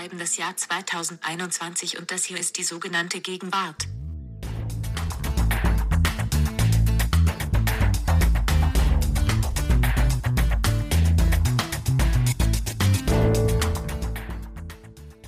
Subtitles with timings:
[0.00, 3.86] schreiben das Jahr 2021 und das hier ist die sogenannte Gegenwart.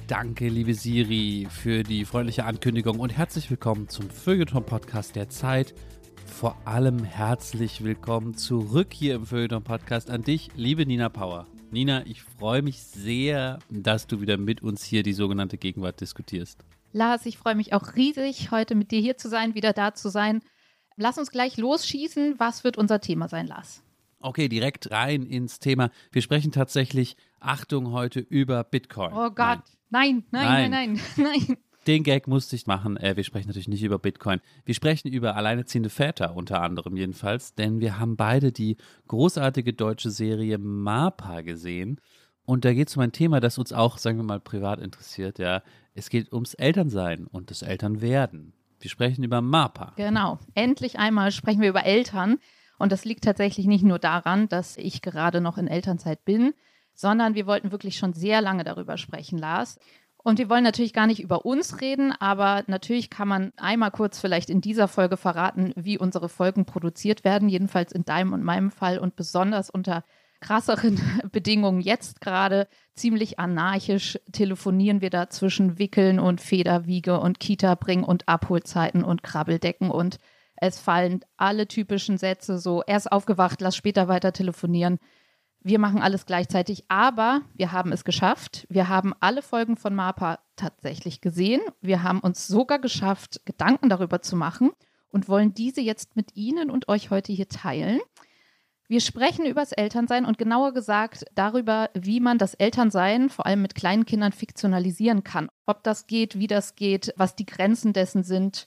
[0.07, 5.75] Danke, liebe Siri, für die freundliche Ankündigung und herzlich willkommen zum Feuilleton-Podcast der Zeit.
[6.25, 11.47] Vor allem herzlich willkommen zurück hier im Feuilleton-Podcast an dich, liebe Nina Power.
[11.73, 16.63] Nina, ich freue mich sehr, dass du wieder mit uns hier die sogenannte Gegenwart diskutierst.
[16.93, 20.11] Lars, ich freue mich auch riesig, heute mit dir hier zu sein, wieder da zu
[20.11, 20.43] sein.
[20.97, 22.35] Lass uns gleich losschießen.
[22.39, 23.83] Was wird unser Thema sein, Lars?
[24.21, 25.91] Okay, direkt rein ins Thema.
[26.11, 29.15] Wir sprechen tatsächlich, Achtung, heute über Bitcoin.
[29.15, 31.37] Oh Gott, nein, nein, nein, nein, nein.
[31.49, 31.57] nein.
[31.87, 32.97] Den Gag musste ich machen.
[32.97, 34.41] Äh, wir sprechen natürlich nicht über Bitcoin.
[34.65, 38.77] Wir sprechen über alleinerziehende Väter unter anderem jedenfalls, denn wir haben beide die
[39.09, 42.01] großartige deutsche Serie MAPA gesehen.
[42.45, 45.39] Und da geht es um ein Thema, das uns auch, sagen wir mal, privat interessiert.
[45.39, 45.63] Ja,
[45.95, 48.53] es geht ums Elternsein und das Elternwerden.
[48.81, 49.93] Wir sprechen über MAPA.
[49.97, 50.39] Genau.
[50.55, 52.39] Endlich einmal sprechen wir über Eltern.
[52.79, 56.53] Und das liegt tatsächlich nicht nur daran, dass ich gerade noch in Elternzeit bin,
[56.95, 59.79] sondern wir wollten wirklich schon sehr lange darüber sprechen, Lars.
[60.25, 64.21] Und wir wollen natürlich gar nicht über uns reden, aber natürlich kann man einmal kurz
[64.21, 68.71] vielleicht in dieser Folge verraten, wie unsere Folgen produziert werden, jedenfalls in deinem und meinem
[68.71, 70.05] Fall und besonders unter
[70.41, 71.01] krasseren
[71.33, 78.05] Bedingungen jetzt gerade ziemlich anarchisch telefonieren wir da zwischen Wickeln und Federwiege und Kita bringen
[78.05, 80.19] und Abholzeiten und Krabbeldecken und
[80.57, 84.99] es fallen alle typischen Sätze so erst aufgewacht, lass später weiter telefonieren.
[85.65, 88.67] Wir machen alles gleichzeitig, aber wir haben es geschafft.
[88.69, 91.61] Wir haben alle Folgen von MAPA tatsächlich gesehen.
[91.81, 94.73] Wir haben uns sogar geschafft, Gedanken darüber zu machen
[95.11, 98.01] und wollen diese jetzt mit Ihnen und euch heute hier teilen.
[98.89, 103.63] Wir sprechen über das Elternsein und genauer gesagt darüber, wie man das Elternsein vor allem
[103.63, 105.49] mit kleinen Kindern fiktionalisieren kann.
[105.65, 108.67] Ob das geht, wie das geht, was die Grenzen dessen sind.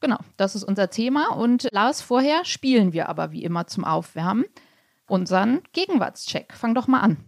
[0.00, 1.34] Genau, das ist unser Thema.
[1.34, 4.44] Und Lars, vorher spielen wir aber wie immer zum Aufwärmen
[5.06, 6.54] unseren Gegenwartscheck.
[6.54, 7.18] Fang doch mal an.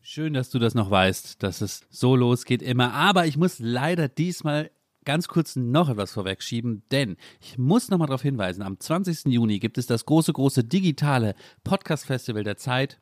[0.00, 2.94] Schön, dass du das noch weißt, dass es so losgeht immer.
[2.94, 4.70] Aber ich muss leider diesmal
[5.04, 9.26] ganz kurz noch etwas vorwegschieben, denn ich muss noch mal darauf hinweisen, am 20.
[9.26, 11.34] Juni gibt es das große, große digitale
[11.64, 13.00] Podcast-Festival der Zeit,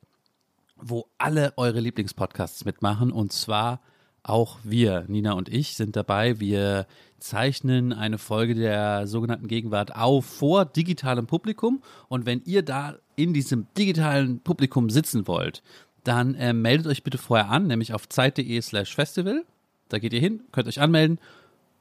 [0.77, 3.81] wo alle eure Lieblingspodcasts mitmachen und zwar
[4.23, 6.41] auch wir, Nina und ich, sind dabei.
[6.41, 6.87] Wir
[7.19, 11.83] zeichnen eine Folge der sogenannten Gegenwart auf vor digitalem Publikum.
[12.09, 15.63] Und wenn ihr da in diesem digitalen Publikum sitzen wollt,
[16.05, 19.45] dann äh, meldet euch bitte vorher an, nämlich auf zeit.de slash festival.
[19.89, 21.19] Da geht ihr hin, könnt euch anmelden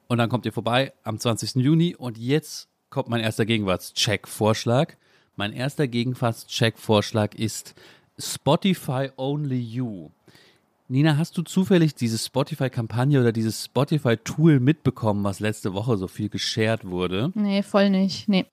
[0.07, 1.55] und dann kommt ihr vorbei am 20.
[1.55, 1.95] Juni.
[1.95, 4.93] Und jetzt kommt mein erster Gegenwartscheck-Vorschlag.
[5.35, 7.75] Mein erster Gegenwartscheck-Vorschlag ist
[8.17, 10.09] Spotify Only You.
[10.87, 16.29] Nina, hast du zufällig diese Spotify-Kampagne oder dieses Spotify-Tool mitbekommen, was letzte Woche so viel
[16.29, 17.31] geshared wurde?
[17.33, 18.29] Nee, voll nicht.
[18.29, 18.45] Nee.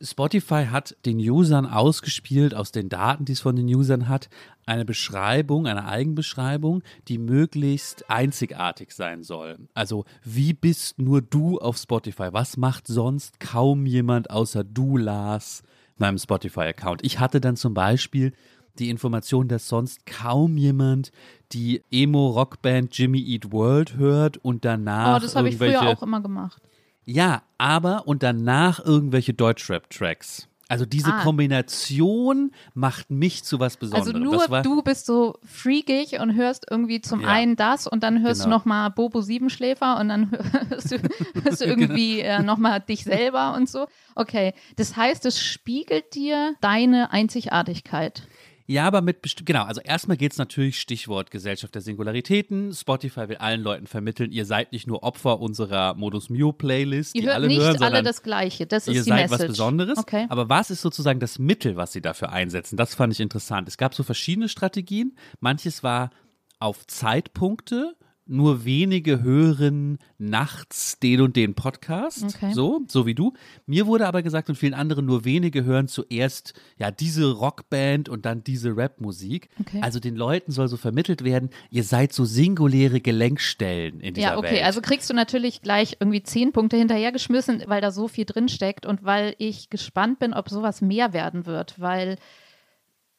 [0.00, 4.28] Spotify hat den Usern ausgespielt, aus den Daten, die es von den Usern hat,
[4.66, 9.58] eine Beschreibung, eine Eigenbeschreibung, die möglichst einzigartig sein soll.
[9.74, 12.28] Also, wie bist nur du auf Spotify?
[12.32, 15.62] Was macht sonst kaum jemand außer du, Lars,
[15.96, 17.04] meinem Spotify-Account?
[17.04, 18.32] Ich hatte dann zum Beispiel
[18.78, 21.12] die Information, dass sonst kaum jemand
[21.52, 25.16] die Emo-Rockband Jimmy Eat World hört und danach.
[25.16, 26.60] Oh, das habe ich früher auch immer gemacht.
[27.04, 30.48] Ja, aber und danach irgendwelche Deutschrap-Tracks.
[30.66, 31.22] Also diese ah.
[31.22, 34.16] Kombination macht mich zu was Besonderem.
[34.16, 37.28] Also nur du bist so freakig und hörst irgendwie zum ja.
[37.28, 38.56] einen das und dann hörst genau.
[38.56, 40.30] du nochmal Bobo Siebenschläfer und dann
[40.68, 40.98] hörst du,
[41.42, 43.86] hörst du irgendwie äh, nochmal dich selber und so.
[44.14, 48.22] Okay, das heißt, es spiegelt dir deine Einzigartigkeit.
[48.66, 52.72] Ja, aber mit bestimmt, genau, also erstmal geht es natürlich Stichwort Gesellschaft der Singularitäten.
[52.72, 57.24] Spotify will allen Leuten vermitteln, ihr seid nicht nur Opfer unserer Modus Mio Playlist, ihr
[57.24, 59.40] hört alle nicht hören, alle das Gleiche, das ist ihr die seid Message.
[59.40, 59.98] was Besonderes.
[59.98, 60.26] Okay.
[60.30, 62.76] Aber was ist sozusagen das Mittel, was sie dafür einsetzen?
[62.76, 63.68] Das fand ich interessant.
[63.68, 65.16] Es gab so verschiedene Strategien.
[65.40, 66.10] Manches war
[66.58, 72.52] auf Zeitpunkte nur wenige hören nachts den und den Podcast, okay.
[72.52, 73.34] so, so wie du.
[73.66, 78.24] Mir wurde aber gesagt und vielen anderen nur wenige hören zuerst ja diese Rockband und
[78.24, 79.48] dann diese Rapmusik.
[79.60, 79.80] Okay.
[79.82, 84.34] Also den Leuten soll so vermittelt werden, ihr seid so singuläre Gelenkstellen in dieser Welt.
[84.34, 84.64] Ja, okay, Welt.
[84.64, 88.86] also kriegst du natürlich gleich irgendwie zehn Punkte hinterhergeschmissen, weil da so viel drin steckt
[88.86, 92.16] und weil ich gespannt bin, ob sowas mehr werden wird, weil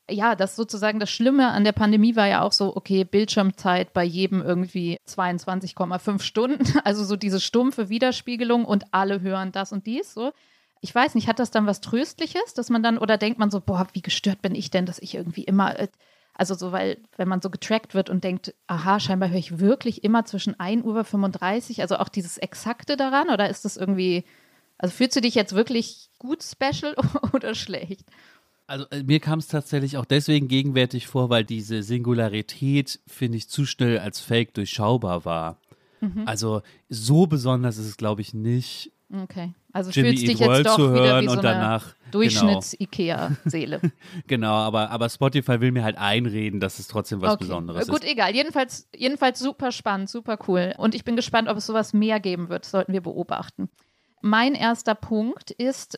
[0.09, 4.03] ja, das sozusagen das Schlimme an der Pandemie war ja auch so, okay, Bildschirmzeit bei
[4.03, 10.13] jedem irgendwie 22,5 Stunden, also so diese stumpfe Widerspiegelung und alle hören das und dies
[10.13, 10.31] so.
[10.81, 13.59] Ich weiß nicht, hat das dann was Tröstliches, dass man dann, oder denkt man so,
[13.59, 15.87] boah, wie gestört bin ich denn, dass ich irgendwie immer äh,
[16.35, 20.03] Also so, weil, wenn man so getrackt wird und denkt, aha, scheinbar höre ich wirklich
[20.03, 24.25] immer zwischen 1 Uhr 35, also auch dieses Exakte daran, oder ist das irgendwie,
[24.77, 26.95] also fühlst du dich jetzt wirklich gut special
[27.33, 28.05] oder schlecht?
[28.67, 33.47] Also äh, mir kam es tatsächlich auch deswegen gegenwärtig vor, weil diese Singularität, finde ich,
[33.49, 35.59] zu schnell als Fake durchschaubar war.
[36.01, 36.23] Mhm.
[36.25, 38.91] Also so besonders ist es, glaube ich, nicht.
[39.13, 39.53] Okay.
[39.71, 41.59] Also Jimmy fühlst Eat dich jetzt World doch zu wieder hören wie so und eine
[41.59, 43.81] danach, Durchschnitts-IKEA-Seele.
[44.27, 47.43] Genau, aber, aber Spotify will mir halt einreden, dass es trotzdem was Okay.
[47.43, 48.09] Besonderes Äh, Gut, ist.
[48.11, 48.33] egal.
[48.33, 50.73] Jedenfalls, jedenfalls super spannend, super cool.
[50.77, 52.65] Und ich bin gespannt, ob es sowas mehr geben wird.
[52.65, 53.69] Sollten wir beobachten.
[54.21, 55.97] Mein erster Punkt ist,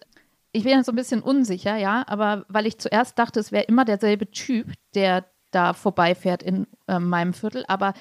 [0.58, 3.64] ich bin jetzt so ein bisschen unsicher, ja, aber weil ich zuerst dachte, es wäre
[3.66, 7.94] immer derselbe Typ, der da vorbeifährt in äh, meinem Viertel, aber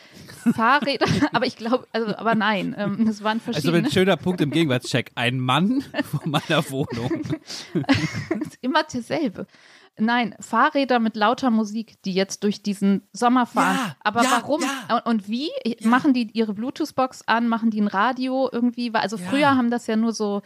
[0.54, 3.86] Fahrräder, aber ich glaube, also, aber nein, ähm, es waren Also verschiedene.
[3.86, 5.12] ein schöner Punkt im Gegenwartscheck.
[5.14, 7.22] Ein Mann vor meiner Wohnung.
[8.40, 9.46] ist immer derselbe.
[9.98, 13.76] Nein, Fahrräder mit lauter Musik, die jetzt durch diesen Sommer fahren.
[13.76, 14.98] Ja, Aber ja, warum ja.
[15.06, 15.48] und, wie?
[15.82, 17.48] Machen die ihre Bluetooth-Box an?
[17.48, 18.92] Machen die ein Radio irgendwie?
[18.92, 19.22] Also Ja.
[19.30, 20.42] früher haben das ja nur so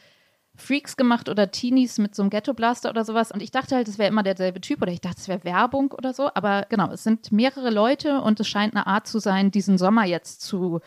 [0.60, 3.32] Freaks gemacht oder Teenies mit so einem Ghetto-Blaster oder sowas.
[3.32, 5.92] Und ich dachte halt, es wäre immer derselbe Typ oder ich dachte, es wäre Werbung
[5.92, 6.30] oder so.
[6.34, 10.04] Aber genau, es sind mehrere Leute und es scheint eine Art zu sein, diesen Sommer
[10.04, 10.80] jetzt zu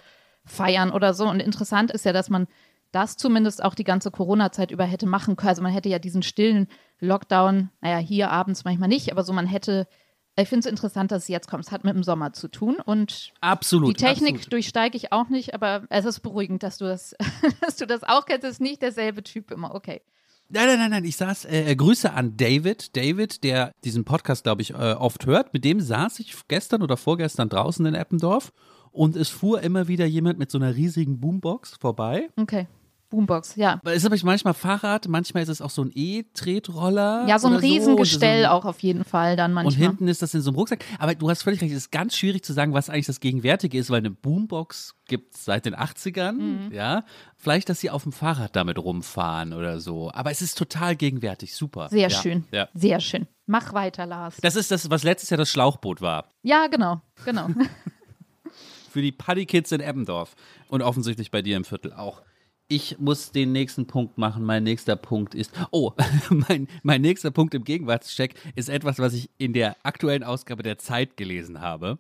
[0.46, 1.28] feiern oder so.
[1.28, 2.48] Und interessant ist ja, dass man
[2.92, 5.50] das zumindest auch die ganze Corona-Zeit über hätte machen können.
[5.50, 6.68] Also man hätte ja diesen stillen
[7.00, 9.88] Lockdown, naja, hier abends manchmal nicht, aber so man hätte,
[10.36, 11.66] ich finde es interessant, dass es jetzt kommt.
[11.66, 13.90] Es hat mit dem Sommer zu tun und Absolut.
[13.90, 14.54] die Technik absolut.
[14.54, 17.16] durchsteige ich auch nicht, aber es ist beruhigend, dass du das,
[17.62, 18.44] dass du das auch kennst.
[18.44, 19.76] Es ist nicht derselbe Typ immer.
[19.76, 20.02] Okay.
[20.50, 21.06] Nein, nein, nein, nein.
[21.06, 22.96] Ich saß, äh, äh, Grüße an David.
[22.96, 25.54] David, der diesen Podcast, glaube ich, äh, oft hört.
[25.54, 28.52] Mit dem saß ich gestern oder vorgestern draußen in Eppendorf
[28.92, 32.30] und es fuhr immer wieder jemand mit so einer riesigen Boombox vorbei.
[32.36, 32.68] Okay.
[33.14, 33.80] Boombox, ja.
[33.86, 37.26] Es ist manchmal Fahrrad, manchmal ist es auch so ein E-Tretroller.
[37.28, 38.50] Ja, so ein Riesengestell so.
[38.50, 39.88] auch auf jeden Fall dann Und manchmal.
[39.90, 40.84] hinten ist das in so einem Rucksack.
[40.98, 43.78] Aber du hast völlig recht, es ist ganz schwierig zu sagen, was eigentlich das Gegenwärtige
[43.78, 46.72] ist, weil eine Boombox gibt es seit den 80ern, Mhm.
[46.74, 47.04] ja.
[47.36, 50.10] Vielleicht, dass sie auf dem Fahrrad damit rumfahren oder so.
[50.12, 51.90] Aber es ist total gegenwärtig, super.
[51.90, 52.22] Sehr ja.
[52.22, 52.46] schön.
[52.52, 52.68] Ja.
[52.74, 53.28] Sehr schön.
[53.46, 54.38] Mach weiter, Lars.
[54.42, 56.30] Das ist das, was letztes Jahr das Schlauchboot war.
[56.42, 57.50] Ja, genau, genau.
[58.90, 60.36] Für die Paddy Kids in Eppendorf.
[60.70, 62.22] Und offensichtlich bei dir im Viertel auch.
[62.68, 64.44] Ich muss den nächsten Punkt machen.
[64.44, 65.52] Mein nächster Punkt ist.
[65.72, 65.92] Oh,
[66.30, 70.78] mein, mein nächster Punkt im Gegenwartscheck ist etwas, was ich in der aktuellen Ausgabe der
[70.78, 72.00] Zeit gelesen habe.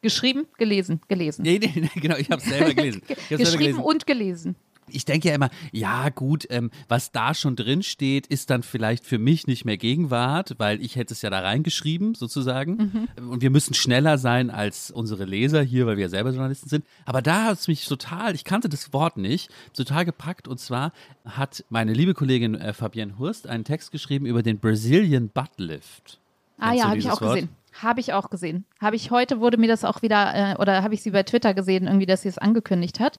[0.00, 1.42] Geschrieben, gelesen, gelesen.
[1.42, 3.02] Nee, nee, nee genau, ich habe es selber gelesen.
[3.30, 3.80] Geschrieben gelesen.
[3.80, 4.56] und gelesen.
[4.88, 9.04] Ich denke ja immer, ja gut, ähm, was da schon drin steht, ist dann vielleicht
[9.04, 13.08] für mich nicht mehr Gegenwart, weil ich hätte es ja da reingeschrieben, sozusagen.
[13.16, 16.84] Und wir müssen schneller sein als unsere Leser hier, weil wir ja selber Journalisten sind.
[17.04, 20.48] Aber da hat es mich total, ich kannte das Wort nicht, total gepackt.
[20.48, 20.92] Und zwar
[21.24, 26.18] hat meine liebe Kollegin äh, Fabienne Hurst einen Text geschrieben über den Brazilian Butt Lift.
[26.58, 27.34] Ah ja, habe ich auch Wort?
[27.34, 27.48] gesehen.
[27.82, 28.64] Habe ich auch gesehen.
[28.80, 31.54] Habe ich heute, wurde mir das auch wieder, äh, oder habe ich sie bei Twitter
[31.54, 33.18] gesehen, irgendwie, dass sie es angekündigt hat.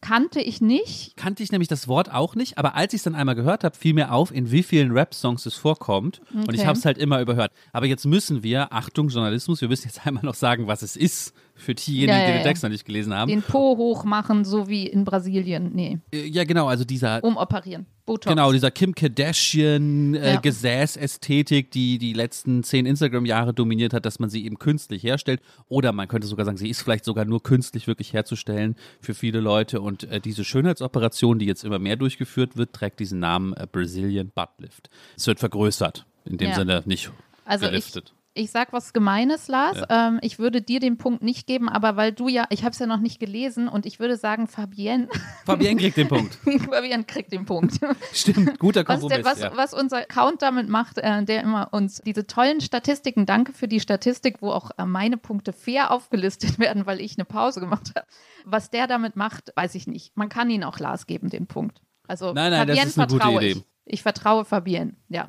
[0.00, 1.16] Kannte ich nicht.
[1.16, 3.74] kannte ich nämlich das Wort auch nicht, aber als ich es dann einmal gehört habe,
[3.74, 6.20] fiel mir auf, in wie vielen Rap-Songs es vorkommt.
[6.34, 6.66] Und ich Okay.
[6.66, 7.52] habe es halt immer überhört.
[7.72, 11.32] Aber jetzt müssen wir, Achtung, Journalismus, wir müssen jetzt einmal noch sagen, was es ist,
[11.56, 12.42] für diejenigen, Ja, ja, die den.
[12.44, 13.28] Text noch nicht gelesen haben.
[13.28, 15.70] Den Po hoch machen, so wie in Brasilien.
[15.74, 17.22] Nee, Äh, ja, genau, also dieser.
[17.22, 17.86] umoperieren.
[18.06, 18.26] Botox.
[18.26, 24.44] Genau, dieser Kim Kardashian äh, die die letzten zehn Instagram-Jahre dominiert hat, dass man sie
[24.44, 25.40] eben künstlich herstellt.
[25.68, 29.40] Oder man könnte sogar sagen, sie ist vielleicht sogar nur künstlich wirklich herzustellen für viele
[29.40, 29.80] Leute.
[29.80, 34.30] Und äh, diese Schönheitsoperation, die jetzt immer mehr durchgeführt wird, trägt diesen Namen äh, Brazilian
[34.34, 34.90] Butt Lift.
[35.16, 36.52] Es wird vergrößert, in dem.
[36.54, 37.10] Sinne nicht
[37.46, 38.12] Also geliftet.
[38.14, 39.82] ich sag was Gemeines, Lars.
[39.88, 42.78] Ähm, ich würde dir den Punkt nicht geben, aber weil du ja, ich habe es
[42.78, 45.08] ja noch nicht gelesen und ich würde sagen, Fabienne,
[45.46, 46.34] Fabienne kriegt den Punkt.
[46.68, 47.78] Fabienne kriegt den Punkt.
[48.12, 49.16] Stimmt, guter Was, Kompromiss.
[49.16, 49.56] der, was, ja.
[49.56, 53.80] was unser Account damit macht, äh, der immer uns diese tollen Statistiken, danke für die
[53.80, 58.06] Statistik, wo auch äh, meine Punkte fair aufgelistet werden, weil ich eine Pause gemacht habe.
[58.44, 60.16] Was der damit macht, weiß ich nicht.
[60.16, 61.80] Man kann ihn auch Lars geben, den Punkt.
[62.06, 63.50] Also Nein, nein, das Fabienne ist eine gute vertraue Idee.
[63.52, 63.64] ich.
[63.86, 65.28] Ich vertraue Fabienne, ja.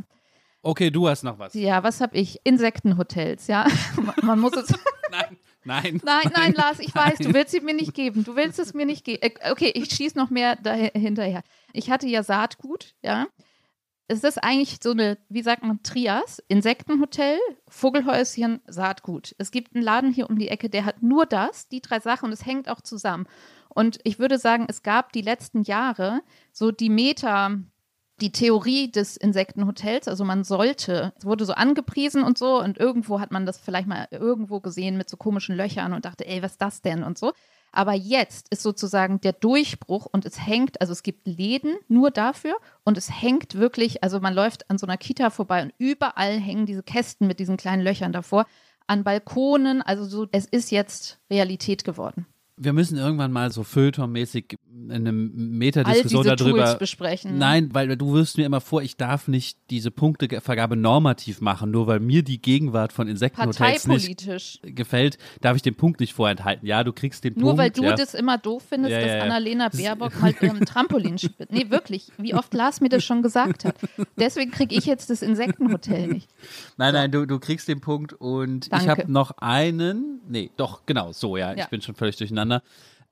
[0.66, 1.54] Okay, du hast noch was.
[1.54, 2.40] Ja, was habe ich?
[2.44, 3.68] Insektenhotels, ja.
[4.24, 4.68] Man muss es.
[5.12, 6.02] Nein, nein.
[6.04, 8.24] Nein, nein, Lars, ich weiß, du willst sie mir nicht geben.
[8.24, 9.22] Du willst es mir nicht geben.
[9.22, 11.44] Äh, Okay, ich schieße noch mehr dahi- hinterher.
[11.74, 13.28] Ich hatte ja Saatgut, ja.
[14.08, 19.36] Es ist eigentlich so eine, wie sagt man, Trias, Insektenhotel, Vogelhäuschen, Saatgut.
[19.38, 22.26] Es gibt einen Laden hier um die Ecke, der hat nur das, die drei Sachen
[22.26, 23.28] und es hängt auch zusammen.
[23.70, 27.52] Und ich würde sagen, es gab die letzten Jahre so die Meta,
[28.22, 33.20] die Theorie des Insektenhotels, also man sollte, es wurde so angepriesen und so und irgendwo
[33.20, 36.54] hat man das vielleicht mal irgendwo gesehen mit so komischen Löchern und dachte, ey, was
[36.54, 37.34] ist das denn und so.
[37.74, 42.56] Aber jetzt ist sozusagen der Durchbruch und es hängt, also es gibt Läden nur dafür
[42.86, 46.66] und es hängt wirklich, also man läuft an so einer Kita vorbei und überall hängen
[46.66, 48.46] diese Kästen mit diesen kleinen Löchern davor.
[48.88, 49.82] an Balkonen.
[49.82, 52.28] Also so, es ist jetzt Realität geworden.
[52.58, 54.56] Wir müssen irgendwann mal so Feuilleton-mäßig
[54.90, 56.64] eine All Metadiskussion diese darüber.
[56.66, 57.38] Tools besprechen.
[57.38, 61.88] Nein, weil du wirst mir immer vor, ich darf nicht diese Punktevergabe normativ machen, nur
[61.88, 66.66] weil mir die Gegenwart von Insektenhotels nicht gefällt, darf ich den Punkt nicht vorenthalten.
[66.66, 67.58] Ja, du kriegst den Nur Punkt.
[67.58, 67.96] weil du ja.
[67.96, 69.24] das immer doof findest, Ja, ja, dass.
[69.24, 71.52] Annalena Baerbock mal im Trampolin spielt.
[71.52, 72.08] Nee, wirklich.
[72.18, 73.76] Wie oft Lars mir das schon gesagt hat.
[74.18, 76.30] Deswegen kriege ich jetzt das Insektenhotel nicht.
[76.78, 78.90] Nein, nein, du, du kriegst den Punkt und ich Danke.
[78.92, 80.22] habe noch einen.
[80.30, 81.54] Nee, doch, genau, so, Ja.
[81.54, 82.45] ich bin schon völlig durcheinander.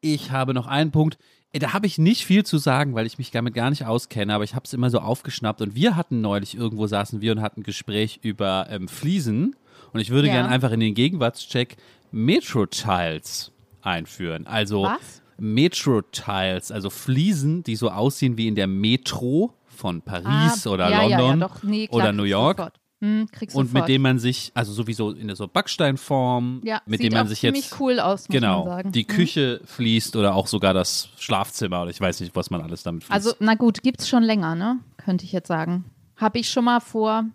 [0.02, 1.18] Ich habe noch einen Punkt.
[1.54, 4.34] Äh, Da habe ich nicht viel zu sagen, weil ich mich damit gar nicht auskenne,
[4.34, 5.62] aber ich habe es immer so aufgeschnappt.
[5.62, 9.56] Und wir hatten neulich, irgendwo saßen wir und hatten ein Gespräch über ähm, Fliesen.
[9.94, 10.34] Und ich würde Ja.
[10.36, 11.78] gerne einfach in den Gegenwartscheck
[12.12, 14.48] Metro-Tiles einführen.
[14.48, 14.90] Also?
[15.38, 21.18] Metro-Tiles, also Fliesen, die so aussehen wie in der Metro von Paris Ah, oder ja,
[21.18, 21.50] London ja.
[21.64, 22.58] Nee, klar, oder New York.
[22.58, 22.80] Sofort.
[23.04, 23.82] Hm, kriegst Und sofort.
[23.84, 27.42] mit dem man sich, also sowieso in der so Backsteinform, ja, mit dem man sich
[27.42, 29.08] ziemlich jetzt cool aus, genau die Hm.
[29.08, 33.04] Küche fließt oder auch sogar das Schlafzimmer oder ich weiß nicht, was man alles damit
[33.04, 33.14] fließt.
[33.14, 34.80] Also, na gut, gibt's schon länger, ne?
[34.96, 35.84] Könnte ich jetzt sagen.
[36.16, 37.26] Habe ich schon mal vor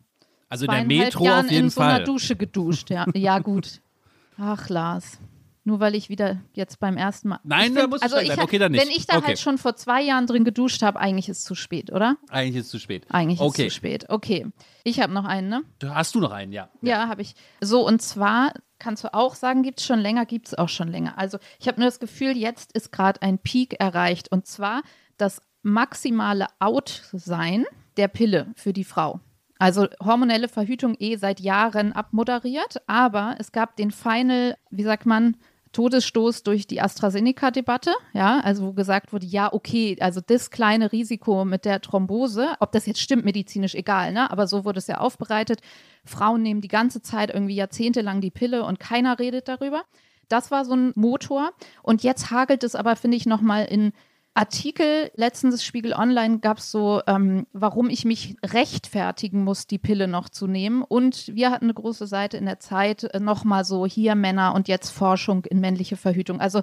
[0.49, 1.97] also in der Metro Jahren auf jeden in so Fall.
[1.97, 2.89] einer Dusche geduscht.
[2.89, 3.83] Ja, ja gut.
[4.39, 5.19] Ach, Lars.
[5.69, 7.41] Nur weil ich wieder jetzt beim ersten Mal.
[7.45, 8.41] Nein, da du also ich, bleiben.
[8.41, 8.83] Okay, dann nicht.
[8.83, 9.27] Wenn ich da Okay.
[9.27, 12.17] halt schon vor zwei Jahren drin geduscht habe, eigentlich ist es zu spät, oder?
[12.31, 13.05] Eigentlich ist es zu spät.
[13.11, 13.67] Eigentlich okay.
[13.67, 14.07] ist es zu spät.
[14.09, 14.47] Okay.
[14.83, 15.63] Ich habe noch einen, ne?
[15.91, 16.71] Hast du noch einen, ja.
[16.81, 17.35] Ja, habe ich.
[17.61, 20.89] So, und zwar kannst du auch sagen, gibt es schon länger, gibt es auch schon
[20.89, 21.19] länger.
[21.19, 24.33] Also ich habe nur das Gefühl, jetzt ist gerade ein Peak erreicht.
[24.33, 24.81] Und zwar
[25.19, 27.67] das maximale Out-Sein
[27.99, 29.21] der Pille für die Frau.
[29.59, 35.37] Also hormonelle Verhütung eh seit Jahren abmoderiert, aber es gab den Final, wie sagt man,
[35.79, 41.45] Todesstoß durch die AstraZeneca-Debatte, ja, also wo gesagt wurde, ja, okay, also das kleine Risiko
[41.45, 44.99] mit der Thrombose, ob das jetzt stimmt, medizinisch egal, ne, aber so wurde es ja
[44.99, 45.61] aufbereitet.
[46.05, 49.85] Frauen nehmen die ganze Zeit irgendwie jahrzehntelang die Pille und keiner redet darüber.
[50.29, 51.53] Das war so ein Motor.
[51.85, 53.93] Und jetzt hagelt es aber, finde ich, nochmal in
[54.35, 60.07] Artikel, letztens Spiegel Online gab es so, ähm, warum ich mich rechtfertigen muss, die Pille
[60.07, 60.83] noch zu nehmen.
[60.83, 64.69] Und wir hatten eine große Seite in der Zeit, äh, nochmal so hier Männer und
[64.69, 66.41] jetzt Forschung in männliche Verhütung.
[66.41, 66.63] Also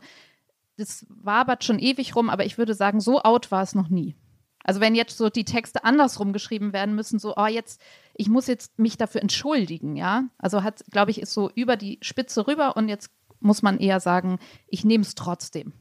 [0.77, 4.15] das wabert schon ewig rum, aber ich würde sagen, so out war es noch nie.
[4.63, 7.79] Also wenn jetzt so die Texte andersrum geschrieben werden müssen, so, oh, jetzt,
[8.15, 10.23] ich muss jetzt mich dafür entschuldigen, ja.
[10.39, 13.99] Also hat, glaube ich, ist so über die Spitze rüber und jetzt muss man eher
[13.99, 15.73] sagen, ich nehme es trotzdem.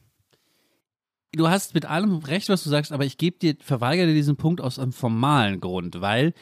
[1.35, 4.37] Du hast mit allem recht, was du sagst, aber ich gebe dir, verweigere dir diesen
[4.37, 6.33] Punkt aus einem formalen Grund, weil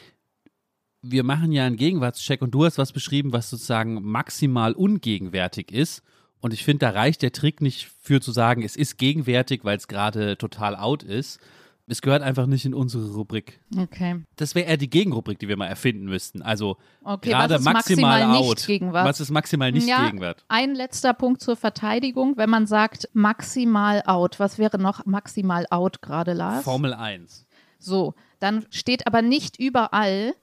[1.02, 6.02] wir machen ja einen Gegenwartscheck und du hast was beschrieben, was sozusagen maximal ungegenwärtig ist.
[6.40, 9.76] Und ich finde, da reicht der Trick nicht für zu sagen, es ist gegenwärtig, weil
[9.76, 11.40] es gerade total out ist.
[11.86, 13.60] Es gehört einfach nicht in unsere Rubrik.
[13.78, 14.22] Okay.
[14.36, 16.40] Das wäre eher die Gegenrubrik, die wir mal erfinden müssten.
[16.40, 18.56] Also Okay, gerade maximal, maximal out.
[18.56, 19.06] nicht Gegenwart?
[19.06, 20.06] Was ist maximal nicht Ja.
[20.06, 20.44] Gegenwart?
[20.48, 24.40] Ein letzter Punkt zur Verteidigung, wenn man sagt maximal out.
[24.40, 26.64] Was wäre noch maximal out gerade, Lars?
[26.64, 27.46] Formel 1.
[27.78, 30.34] So, dann steht aber nicht überall,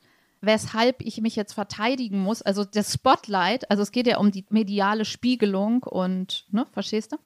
[0.41, 2.43] weshalb ich mich jetzt verteidigen muss.
[2.43, 7.17] Also das Spotlight, also es geht ja um die mediale Spiegelung und, ne, verstehst du?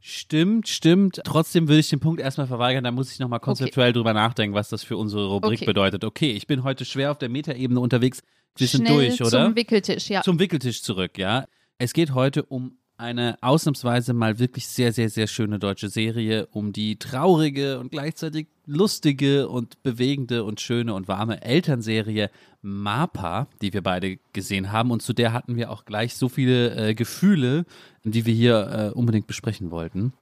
[0.00, 1.20] Stimmt, stimmt.
[1.24, 2.84] Trotzdem würde ich den Punkt erstmal verweigern.
[2.84, 5.66] Da muss ich nochmal konzeptuell drüber nachdenken, was das für unsere Rubrik Okay.
[5.66, 6.04] bedeutet.
[6.04, 8.22] Okay, ich bin heute schwer auf der Metaebene unterwegs.
[8.56, 9.44] Wir sind durch, oder?
[9.46, 10.22] Zum Wickeltisch, ja.
[10.22, 11.44] Zum Wickeltisch zurück, ja.
[11.78, 16.72] Es geht heute um eine ausnahmsweise mal wirklich sehr, sehr, sehr schöne deutsche Serie, um
[16.72, 22.30] die traurige und gleichzeitig lustige und bewegende und schöne und warme Elternserie
[22.62, 26.90] Mapa, die wir beide gesehen haben und zu der hatten wir auch gleich so viele
[26.90, 27.64] äh, Gefühle,
[28.04, 30.12] die wir hier äh, unbedingt besprechen wollten.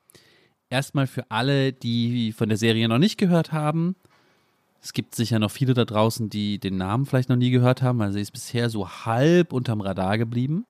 [0.71, 3.97] Erstmal für alle, die von der Serie noch nicht gehört haben,
[4.81, 7.99] es gibt sicher noch viele da draußen, die den Namen vielleicht noch nie gehört haben,
[7.99, 10.65] weil sie ist bisher so halb unterm Radar geblieben.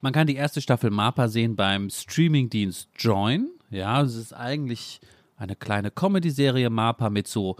[0.00, 3.48] Man kann die erste Staffel MAPA sehen beim Streamingdienst Join.
[3.70, 5.00] Ja, es ist eigentlich
[5.36, 7.56] eine kleine Comedy-Serie MAPA mit so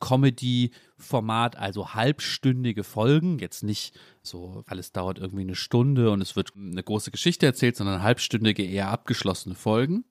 [0.00, 3.38] Comedy-Format, also halbstündige Folgen.
[3.38, 7.76] Jetzt nicht so, alles dauert irgendwie eine Stunde und es wird eine große Geschichte erzählt,
[7.76, 10.04] sondern halbstündige, eher abgeschlossene Folgen.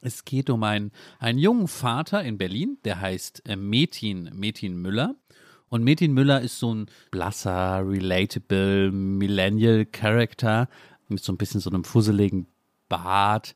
[0.00, 5.16] Es geht um einen, einen jungen Vater in Berlin, der heißt äh, Metin, Metin Müller.
[5.68, 10.68] Und Metin Müller ist so ein blasser, relatable Millennial-Character
[11.08, 12.46] mit so ein bisschen so einem fusseligen
[12.88, 13.54] Bart.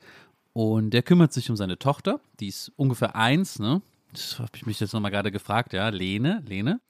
[0.53, 3.81] Und der kümmert sich um seine Tochter, die ist ungefähr eins, ne?
[4.13, 6.81] Das habe ich mich jetzt nochmal gerade gefragt, ja, Lene, Lene.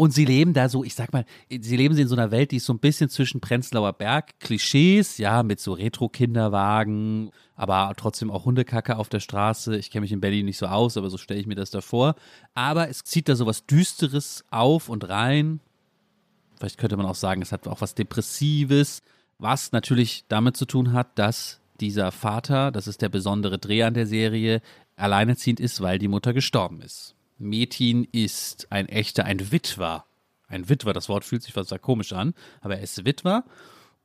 [0.00, 2.56] Und sie leben da so, ich sag mal, sie leben in so einer Welt, die
[2.56, 8.46] ist so ein bisschen zwischen Prenzlauer Berg, Klischees, ja, mit so Retro-Kinderwagen, aber trotzdem auch
[8.46, 9.76] Hundekacke auf der Straße.
[9.76, 11.82] Ich kenne mich in Berlin nicht so aus, aber so stelle ich mir das da
[11.82, 12.14] vor.
[12.54, 15.60] Aber es zieht da so was Düsteres auf und rein.
[16.56, 19.02] Vielleicht könnte man auch sagen, es hat auch was Depressives,
[19.36, 23.92] was natürlich damit zu tun hat, dass dieser Vater, das ist der besondere Dreh an
[23.92, 24.62] der Serie,
[24.96, 27.16] alleinerziehend ist, weil die Mutter gestorben ist.
[27.40, 30.04] Metin ist ein echter, ein Witwer.
[30.48, 33.44] Ein Witwer, das Wort fühlt sich fast komisch an, aber er ist Witwer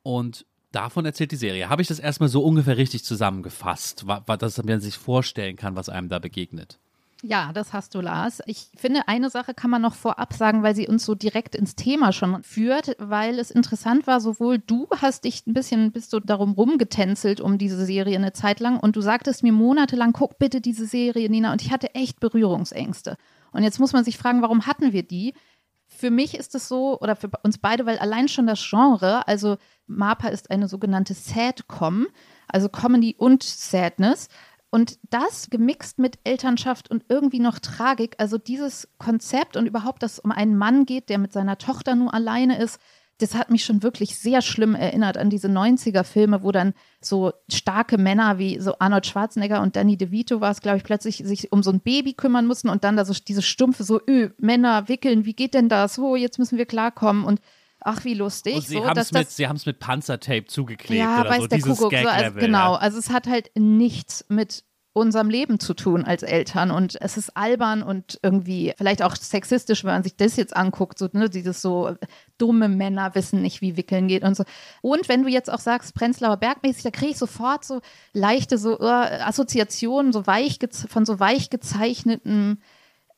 [0.03, 1.69] und davon erzählt die Serie.
[1.69, 6.09] Habe ich das erstmal so ungefähr richtig zusammengefasst, dass man sich vorstellen kann, was einem
[6.09, 6.79] da begegnet?
[7.27, 8.44] Ja, das hast du, Lars.
[8.46, 11.75] Ich finde, eine Sache kann man noch vorab sagen, weil sie uns so direkt ins
[11.75, 16.20] Thema schon führt, weil es interessant war, sowohl du hast dich ein bisschen, bist du
[16.20, 20.62] darum rumgetänzelt um diese Serie eine Zeit lang und du sagtest mir monatelang, guck bitte
[20.62, 23.17] diese Serie, Nina, und ich hatte echt Berührungsängste.
[23.51, 25.34] Und jetzt muss man sich fragen, warum hatten wir die?
[25.88, 29.58] Für mich ist es so, oder für uns beide, weil allein schon das Genre, also
[29.88, 32.05] MAPA ist eine sogenannte Sadcom,
[32.48, 34.29] also Comedy und Sadness.
[34.75, 40.15] Und das gemixt mit Elternschaft und irgendwie noch Tragik, also dieses Konzept und überhaupt, dass
[40.15, 42.77] es um einen Mann geht, der mit seiner Tochter nur alleine ist,
[43.20, 47.98] das hat mich schon wirklich sehr schlimm erinnert an diese 90er-Filme, wo dann so starke
[47.98, 51.63] Männer wie so Arnold Schwarzenegger und Danny DeVito war es, glaube ich, plötzlich sich um
[51.63, 55.24] so ein Baby kümmern mussten und dann da so diese stumpfe so, öh, Männer wickeln,
[55.24, 55.98] wie geht denn das?
[55.98, 57.39] Oh, jetzt müssen wir klarkommen und
[57.85, 58.55] ach, wie lustig.
[58.55, 61.77] Und sie so, haben es mit, mit Panzertape zugeklebt ja, oder weiß so, der dieses
[61.77, 62.79] Kuckuck, so, also, genau, ja.
[62.79, 64.63] also es hat halt nichts mit
[64.93, 69.83] unserem Leben zu tun als Eltern und es ist albern und irgendwie vielleicht auch sexistisch,
[69.83, 71.95] wenn man sich das jetzt anguckt, so ne, dieses so
[72.37, 74.45] dumme Männer wissen nicht, wie wickeln geht und so.
[74.81, 77.81] Und wenn du jetzt auch sagst Prenzlauer Bergmäßig, da kriege ich sofort so
[78.13, 82.61] leichte so uh, Assoziationen so weich von so weich gezeichneten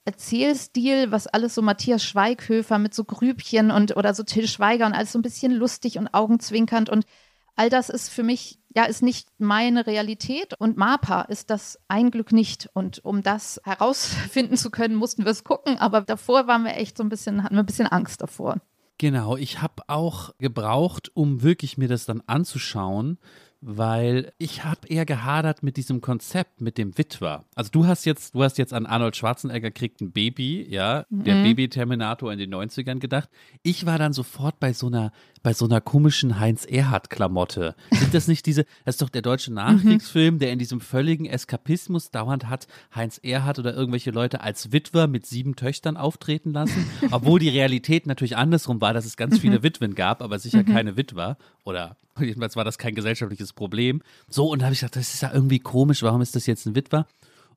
[0.07, 4.93] Erzählstil, was alles so Matthias Schweighöfer mit so Grübchen und oder so Till Schweiger und
[4.93, 7.05] alles so ein bisschen lustig und augenzwinkernd und
[7.57, 12.11] all das ist für mich, ja, ist nicht meine Realität und MAPA ist das ein
[12.11, 12.69] Glück nicht.
[12.73, 16.97] Und um das herausfinden zu können, mussten wir es gucken, aber davor waren wir echt
[16.97, 18.61] so ein bisschen, hatten wir ein bisschen Angst davor.
[18.99, 23.19] Genau, ich habe auch gebraucht, um wirklich mir das dann anzuschauen,
[23.61, 27.45] weil ich habe eher gehadert mit diesem Konzept mit dem Witwer.
[27.55, 31.23] Also du hast jetzt, du hast jetzt an Arnold Schwarzenegger kriegt ein Baby, ja, mhm.
[31.23, 33.29] der Baby-Terminator in den 90ern gedacht.
[33.63, 35.11] Ich war dann sofort bei so einer,
[35.43, 37.75] bei so einer komischen Heinz-Erhardt-Klamotte.
[37.91, 42.11] Sind das nicht diese, das ist doch der deutsche Nachkriegsfilm, der in diesem völligen Eskapismus
[42.11, 47.39] dauernd hat Heinz Erhardt oder irgendwelche Leute als Witwer mit sieben Töchtern auftreten lassen, obwohl
[47.39, 50.73] die Realität natürlich andersrum war, dass es ganz viele Witwen gab, aber sicher Mhm.
[50.73, 54.01] keine Witwer oder jedenfalls war das kein gesellschaftliches Problem.
[54.27, 56.65] So, und da habe ich gedacht, das ist ja irgendwie komisch, warum ist das jetzt
[56.65, 57.05] ein Witwer?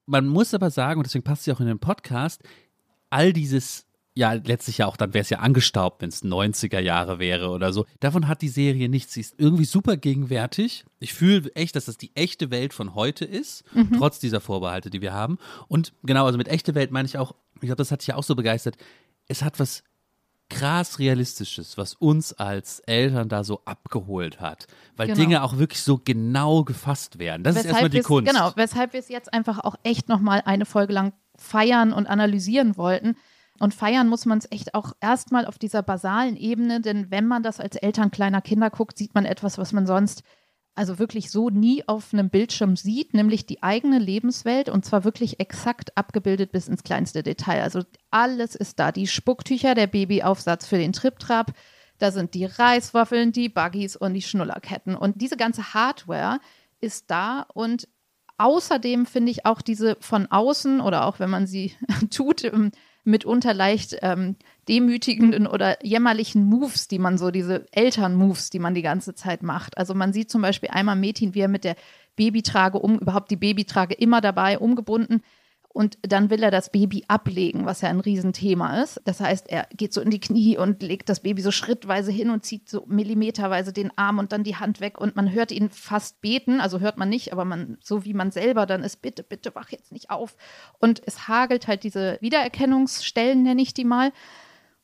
[0.06, 2.42] Man muss aber sagen, und deswegen passt sie auch in den Podcast,
[3.10, 7.18] all dieses, ja, letztlich ja auch, dann wäre es ja angestaubt, wenn es 90er Jahre
[7.18, 7.86] wäre oder so.
[8.00, 9.14] Davon hat die Serie nichts.
[9.14, 10.84] Sie ist irgendwie super gegenwärtig.
[10.98, 13.64] Ich fühle echt, dass das die echte Welt von heute ist,
[13.96, 15.38] trotz dieser Vorbehalte, die wir haben.
[15.68, 18.16] Und genau, also mit echte Welt meine ich auch, ich glaube, das hat dich ja
[18.16, 18.76] auch so begeistert.
[19.28, 19.84] Es hat was
[20.50, 24.66] krass Realistisches, was uns als Eltern da so abgeholt hat.
[24.96, 25.18] Weil Genau.
[25.20, 27.44] Dinge auch wirklich so genau gefasst werden.
[27.44, 28.30] Das ist erstmal die Kunst.
[28.30, 32.76] Genau, weshalb wir es jetzt einfach auch echt nochmal eine Folge lang feiern und analysieren
[32.76, 33.16] wollten.
[33.60, 37.42] Und feiern muss man es echt auch erstmal auf dieser basalen Ebene, denn wenn man
[37.42, 40.22] das als Eltern kleiner Kinder guckt, sieht man etwas, was man sonst
[40.74, 45.40] also wirklich so nie auf einem Bildschirm sieht, nämlich die eigene Lebenswelt und zwar wirklich
[45.40, 47.62] exakt abgebildet bis ins kleinste Detail.
[47.62, 48.92] Also alles ist da.
[48.92, 51.52] Die Spucktücher, der Babyaufsatz für den Triptrap,
[51.98, 54.94] da sind die Reiswaffeln, die Buggies und die Schnullerketten.
[54.96, 56.38] Und diese ganze Hardware
[56.80, 57.88] ist da und
[58.38, 61.74] außerdem finde ich auch diese von außen oder auch wenn man sie
[62.10, 62.70] tut, ähm,
[63.04, 64.36] mitunter leicht ähm,
[64.68, 69.78] demütigenden oder jämmerlichen Moves, die man so, diese Eltern-Moves, die man die ganze Zeit macht.
[69.78, 71.76] Also man sieht zum Beispiel einmal Metin, wie er mit der
[72.16, 75.22] Babytrage um, überhaupt die Babytrage immer dabei, umgebunden.
[75.72, 79.00] Und dann will er das Baby ablegen, was ja ein Riesenthema ist.
[79.04, 82.30] Das heißt, er geht so in die Knie und legt das Baby so schrittweise hin
[82.30, 85.00] und zieht so millimeterweise den Arm und dann die Hand weg.
[85.00, 88.32] Und man hört ihn fast beten, also hört man nicht, aber man, so wie man
[88.32, 90.36] selber dann ist, bitte, bitte wach jetzt nicht auf.
[90.80, 94.12] Und es hagelt halt diese Wiedererkennungsstellen, nenne ich die mal.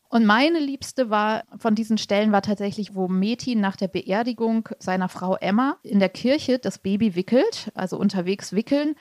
[0.08, 5.08] Und meine liebste war von diesen Stellen war tatsächlich, wo Metin nach der Beerdigung seiner
[5.08, 8.94] Frau Emma in der Kirche das Baby wickelt, also unterwegs wickeln,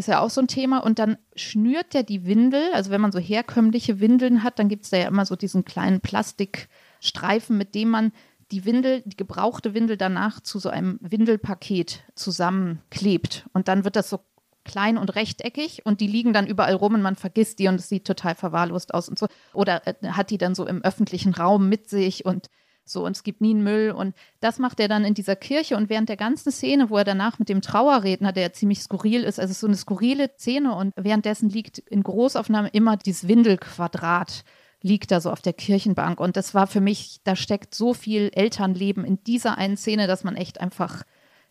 [0.00, 0.78] ist ja auch so ein Thema.
[0.78, 4.84] Und dann schnürt der die Windel, also wenn man so herkömmliche Windeln hat, dann gibt
[4.84, 8.12] es da ja immer so diesen kleinen Plastikstreifen, mit dem man
[8.50, 13.46] die Windel, die gebrauchte Windel danach zu so einem Windelpaket zusammenklebt.
[13.52, 14.20] Und dann wird das so
[14.64, 17.88] klein und rechteckig und die liegen dann überall rum und man vergisst die und es
[17.88, 19.26] sieht total verwahrlost aus und so.
[19.52, 22.50] Oder äh, hat die dann so im öffentlichen Raum mit sich und
[22.90, 25.76] so und es gibt nie einen Müll und das macht er dann in dieser Kirche
[25.76, 29.40] und während der ganzen Szene, wo er danach mit dem Trauerredner, der ziemlich skurril ist,
[29.40, 34.44] also so eine skurrile Szene und währenddessen liegt in Großaufnahme immer dieses Windelquadrat
[34.82, 36.20] liegt da so auf der Kirchenbank.
[36.20, 40.24] Und das war für mich, da steckt so viel Elternleben in dieser einen Szene, dass
[40.24, 41.02] man echt einfach,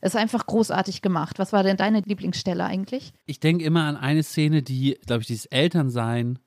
[0.01, 1.39] es ist einfach großartig gemacht.
[1.39, 3.13] Was war denn deine Lieblingsstelle eigentlich?
[3.25, 6.39] Ich denke immer an eine Szene, die, glaube ich, dieses Elternsein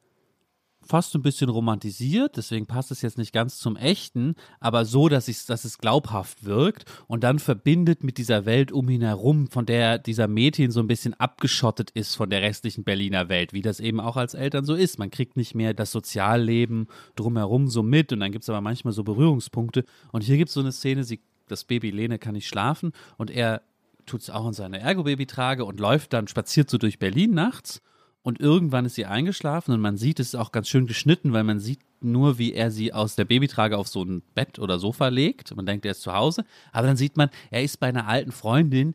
[0.87, 5.29] fast ein bisschen romantisiert, deswegen passt es jetzt nicht ganz zum Echten, aber so, dass,
[5.29, 9.67] ich, dass es glaubhaft wirkt und dann verbindet mit dieser Welt um ihn herum, von
[9.67, 13.81] der dieser Mädchen so ein bisschen abgeschottet ist von der restlichen Berliner Welt, wie das
[13.81, 14.99] eben auch als Eltern so ist.
[14.99, 18.93] Man kriegt nicht mehr das Sozialleben drumherum so mit und dann gibt es aber manchmal
[18.93, 19.85] so Berührungspunkte.
[20.11, 23.31] Und hier gibt es so eine Szene, sie, das Baby Lene kann nicht schlafen und
[23.31, 23.63] er
[24.07, 27.83] tut es auch in seine Ergo-Baby-Trage und läuft dann, spaziert so durch Berlin nachts
[28.23, 31.45] und irgendwann ist sie eingeschlafen und man sieht, es ist auch ganz schön geschnitten, weil
[31.45, 35.09] man sieht nur, wie er sie aus der Babytrage auf so ein Bett oder Sofa
[35.09, 35.55] legt.
[35.55, 36.45] Man denkt, er ist zu Hause.
[36.73, 38.95] Aber dann sieht man, er ist bei einer alten Freundin,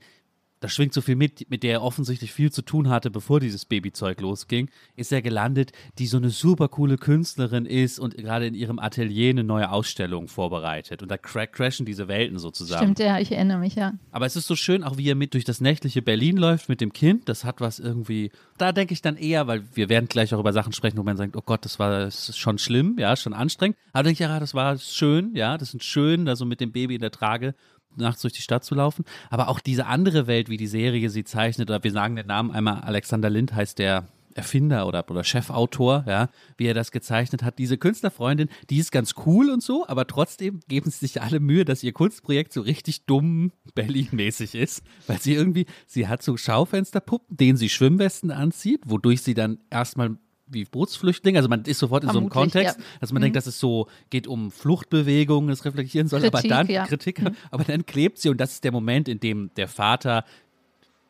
[0.60, 3.66] da schwingt so viel mit, mit der er offensichtlich viel zu tun hatte, bevor dieses
[3.66, 8.56] Babyzeug losging, ist er gelandet, die so eine super coole Künstlerin ist und gerade in
[8.56, 11.04] ihrem Atelier eine neue Ausstellung vorbereitet.
[11.04, 12.84] Und da cra crashen diese Welten sozusagen.
[12.84, 13.94] Stimmt, ja, ich erinnere mich, ja.
[14.12, 16.82] Aber es ist so schön, auch wie er mit durch das nächtliche Berlin läuft mit
[16.82, 17.30] dem Kind.
[17.30, 20.54] Das hat was irgendwie, da denke ich dann eher, weil wir werden gleich auch über
[20.54, 23.78] Sachen sprechen, wo man sagt, oh Gott, das war das schon schlimm, ja, schon anstrengend.
[23.94, 26.72] Aber denke ich, ja, das war schön, ja, das ist schön, da so mit dem
[26.72, 27.54] Baby in der Trage
[27.98, 29.06] nachts durch die Stadt zu laufen.
[29.30, 32.52] Aber auch diese andere Welt, wie die Serie sie zeichnet, oder wir sagen den Namen
[32.52, 34.08] einmal, Alexander Lind heißt der
[34.38, 37.58] Erfinder oder, oder Chefautor, ja, wie er das gezeichnet hat.
[37.58, 41.66] Diese Künstlerfreundin, die ist ganz cool und so, aber trotzdem geben sie sich alle Mühe,
[41.66, 47.36] dass ihr Kunstprojekt so richtig dumm Berlin-mäßig ist, weil sie irgendwie, sie hat so Schaufensterpuppen,
[47.36, 51.38] denen sie Schwimmwesten anzieht, wodurch sie dann erstmal wie Bootsflüchtling.
[51.38, 52.86] Also man ist sofort in Vermutlich, so einem Kontext, ja.
[53.00, 53.26] dass man mhm.
[53.26, 56.86] denkt, dass es so geht um Fluchtbewegungen, das reflektieren soll, Kritik, aber dann ja.
[56.86, 57.36] Kritik, mhm.
[57.52, 60.24] aber dann klebt sie und das ist der Moment, in dem der Vater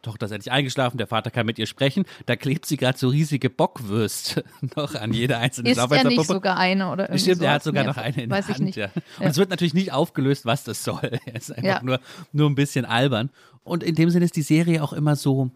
[0.08, 2.06] Tochter ist endlich eingeschlafen, der Vater kann mit ihr sprechen.
[2.26, 4.44] Da klebt sie gerade so riesige Bockwürste
[4.76, 7.84] noch an jeder einzelnen Ist ja nicht sogar eine oder irgendwie Stimmt, er hat sogar
[7.84, 8.76] noch eine in Weiß der Hand.
[8.76, 8.86] Ja.
[8.86, 9.28] Und ja.
[9.28, 10.98] es wird natürlich nicht aufgelöst, was das soll.
[11.26, 11.84] Es ist einfach ja.
[11.84, 12.00] nur,
[12.32, 13.30] nur ein bisschen albern.
[13.64, 15.52] Und in dem Sinne ist die Serie auch immer so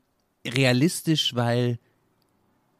[0.46, 1.80] realistisch, weil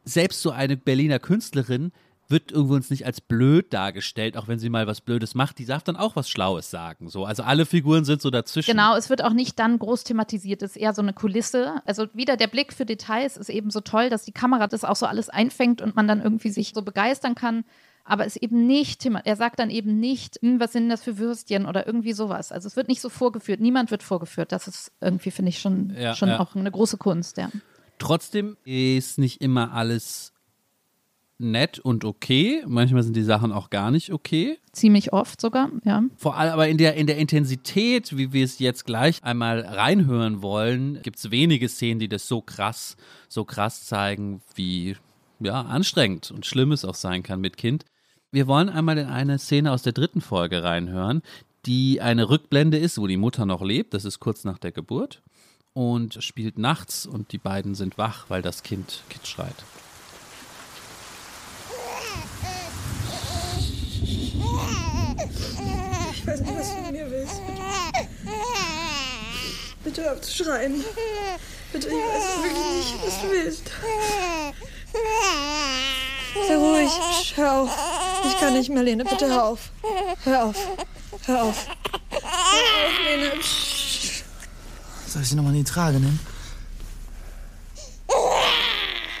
[0.04, 1.92] selbst so eine Berliner Künstlerin
[2.32, 5.58] wird irgendwo uns nicht als blöd dargestellt, auch wenn sie mal was Blödes macht.
[5.58, 7.08] Die darf dann auch was Schlaues sagen.
[7.08, 7.24] So.
[7.24, 8.70] Also alle Figuren sind so dazwischen.
[8.70, 10.62] Genau, es wird auch nicht dann groß thematisiert.
[10.62, 11.82] Es ist eher so eine Kulisse.
[11.84, 14.96] Also wieder der Blick für Details ist eben so toll, dass die Kamera das auch
[14.96, 17.64] so alles einfängt und man dann irgendwie sich so begeistern kann.
[18.04, 21.66] Aber es eben nicht, er sagt dann eben nicht, hm, was sind das für Würstchen
[21.66, 22.50] oder irgendwie sowas.
[22.50, 23.60] Also es wird nicht so vorgeführt.
[23.60, 24.50] Niemand wird vorgeführt.
[24.50, 26.40] Das ist irgendwie, finde ich, schon, ja, schon ja.
[26.40, 27.48] auch eine große Kunst, ja.
[28.02, 30.32] Trotzdem ist nicht immer alles
[31.38, 32.64] nett und okay.
[32.66, 34.58] Manchmal sind die Sachen auch gar nicht okay.
[34.72, 36.02] Ziemlich oft sogar, ja.
[36.16, 40.42] Vor allem aber in der, in der Intensität, wie wir es jetzt gleich einmal reinhören
[40.42, 42.96] wollen, gibt es wenige Szenen, die das so krass,
[43.28, 44.96] so krass zeigen, wie
[45.38, 47.84] ja, anstrengend und schlimm es auch sein kann mit Kind.
[48.32, 51.22] Wir wollen einmal in eine Szene aus der dritten Folge reinhören,
[51.66, 53.94] die eine Rückblende ist, wo die Mutter noch lebt.
[53.94, 55.22] Das ist kurz nach der Geburt
[55.74, 59.54] und spielt nachts und die beiden sind wach, weil das Kind, kind schreit.
[66.14, 67.40] Ich weiß nicht, was du von mir willst.
[69.82, 70.84] Bitte hör auf zu schreien.
[71.72, 73.70] Bitte, ich weiß wirklich nicht, was du willst.
[76.46, 76.90] Sei ruhig.
[77.36, 77.70] Hör auf.
[78.26, 79.04] Ich kann nicht mehr, Lene.
[79.04, 79.70] Bitte hör auf.
[80.24, 80.56] Hör auf.
[81.26, 81.66] Hör auf.
[82.10, 83.30] Hör auf, Lene.
[83.40, 83.91] Psst.
[85.12, 86.18] Soll ich sie nochmal in die Trage nehmen?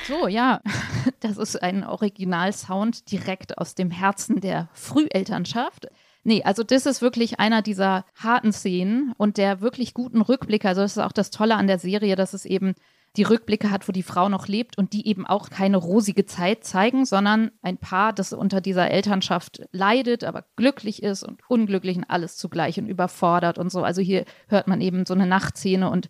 [0.08, 0.62] So, ja,
[1.20, 5.88] das ist ein Originalsound direkt aus dem Herzen der Frühelternschaft.
[6.24, 10.66] Nee, also das ist wirklich einer dieser harten Szenen und der wirklich guten Rückblicke.
[10.66, 12.74] Also das ist auch das Tolle an der Serie, dass es eben
[13.16, 16.64] die Rückblicke hat, wo die Frau noch lebt und die eben auch keine rosige Zeit
[16.64, 22.04] zeigen, sondern ein Paar, das unter dieser Elternschaft leidet, aber glücklich ist und unglücklich und
[22.04, 23.82] alles zugleich und überfordert und so.
[23.82, 26.08] Also hier hört man eben so eine Nachtszene und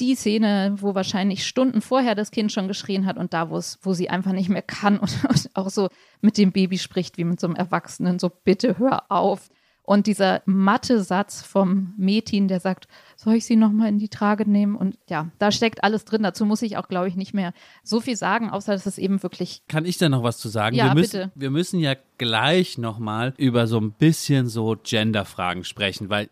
[0.00, 3.78] die Szene, wo wahrscheinlich Stunden vorher das Kind schon geschrien hat und da, wo es,
[3.82, 5.88] wo sie einfach nicht mehr kann und, und auch so
[6.20, 9.50] mit dem Baby spricht wie mit so einem Erwachsenen, so bitte hör auf.
[9.88, 14.46] Und dieser matte Satz vom Metin, der sagt, soll ich sie nochmal in die Trage
[14.46, 14.76] nehmen?
[14.76, 16.22] Und ja, da steckt alles drin.
[16.22, 19.22] Dazu muss ich auch, glaube ich, nicht mehr so viel sagen, außer dass es eben
[19.22, 19.62] wirklich.
[19.66, 20.76] Kann ich da noch was zu sagen?
[20.76, 21.32] Ja, wir müssen, bitte.
[21.36, 26.28] Wir müssen ja gleich nochmal über so ein bisschen so Gender-Fragen sprechen, weil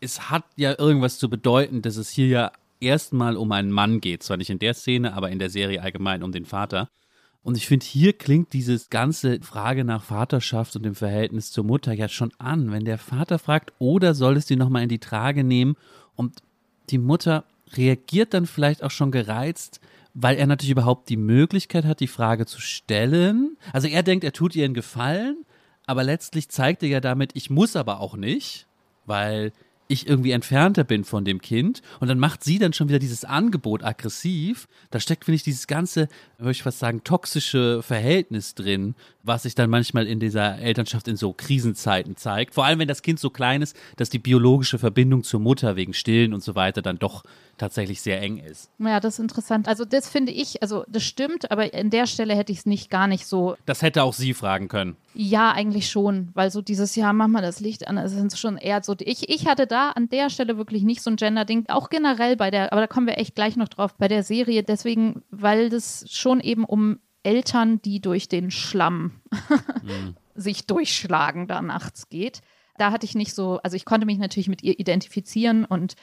[0.00, 4.22] es hat ja irgendwas zu bedeuten, dass es hier ja erstmal um einen Mann geht.
[4.22, 6.90] Zwar nicht in der Szene, aber in der Serie allgemein um den Vater.
[7.44, 11.92] Und ich finde, hier klingt dieses ganze Frage nach Vaterschaft und dem Verhältnis zur Mutter
[11.92, 12.70] ja schon an.
[12.70, 15.76] Wenn der Vater fragt, oder soll es die nochmal in die Trage nehmen?
[16.14, 16.40] Und
[16.90, 19.80] die Mutter reagiert dann vielleicht auch schon gereizt,
[20.14, 23.56] weil er natürlich überhaupt die Möglichkeit hat, die Frage zu stellen.
[23.72, 25.44] Also er denkt, er tut ihr einen Gefallen,
[25.86, 28.66] aber letztlich zeigt er ja damit, ich muss aber auch nicht,
[29.04, 29.52] weil
[29.92, 33.24] ich irgendwie entfernter bin von dem Kind und dann macht sie dann schon wieder dieses
[33.24, 34.68] Angebot aggressiv.
[34.90, 39.54] Da steckt, finde ich, dieses ganze, würde ich fast sagen, toxische Verhältnis drin, was sich
[39.54, 42.54] dann manchmal in dieser Elternschaft in so Krisenzeiten zeigt.
[42.54, 45.94] Vor allem, wenn das Kind so klein ist, dass die biologische Verbindung zur Mutter wegen
[45.94, 47.22] Stillen und so weiter dann doch
[47.62, 48.70] tatsächlich sehr eng ist.
[48.80, 49.68] Ja, das ist interessant.
[49.68, 52.90] Also das finde ich, also das stimmt, aber an der Stelle hätte ich es nicht
[52.90, 53.54] gar nicht so.
[53.66, 54.96] Das hätte auch sie fragen können.
[55.14, 58.56] Ja, eigentlich schon, weil so dieses Jahr, mach mal das Licht an, es sind schon
[58.56, 61.88] eher so, ich, ich hatte da an der Stelle wirklich nicht so ein Gender-Ding, auch
[61.88, 65.22] generell bei der, aber da kommen wir echt gleich noch drauf, bei der Serie, deswegen,
[65.30, 69.20] weil das schon eben um Eltern, die durch den Schlamm
[69.82, 70.16] mhm.
[70.34, 72.40] sich durchschlagen, da nachts geht.
[72.76, 75.94] Da hatte ich nicht so, also ich konnte mich natürlich mit ihr identifizieren und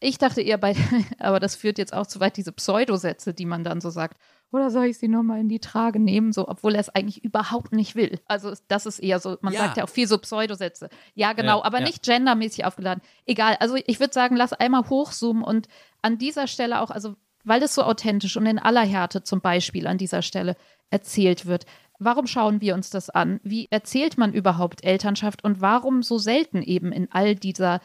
[0.00, 0.74] ich dachte eher bei,
[1.18, 4.18] aber das führt jetzt auch zu weit, diese Pseudosätze, die man dann so sagt.
[4.50, 7.72] Oder soll ich sie nochmal in die Trage nehmen, so, obwohl er es eigentlich überhaupt
[7.72, 8.18] nicht will.
[8.26, 9.60] Also das ist eher so, man ja.
[9.60, 10.88] sagt ja auch viel so Pseudosätze.
[11.14, 11.84] Ja, genau, ja, aber ja.
[11.84, 13.02] nicht gendermäßig aufgeladen.
[13.26, 15.68] Egal, also ich würde sagen, lass einmal hochzoomen und
[16.00, 19.86] an dieser Stelle auch, also weil es so authentisch und in aller Härte zum Beispiel
[19.86, 20.56] an dieser Stelle
[20.90, 21.66] erzählt wird.
[21.98, 23.40] Warum schauen wir uns das an?
[23.42, 27.80] Wie erzählt man überhaupt Elternschaft und warum so selten eben in all dieser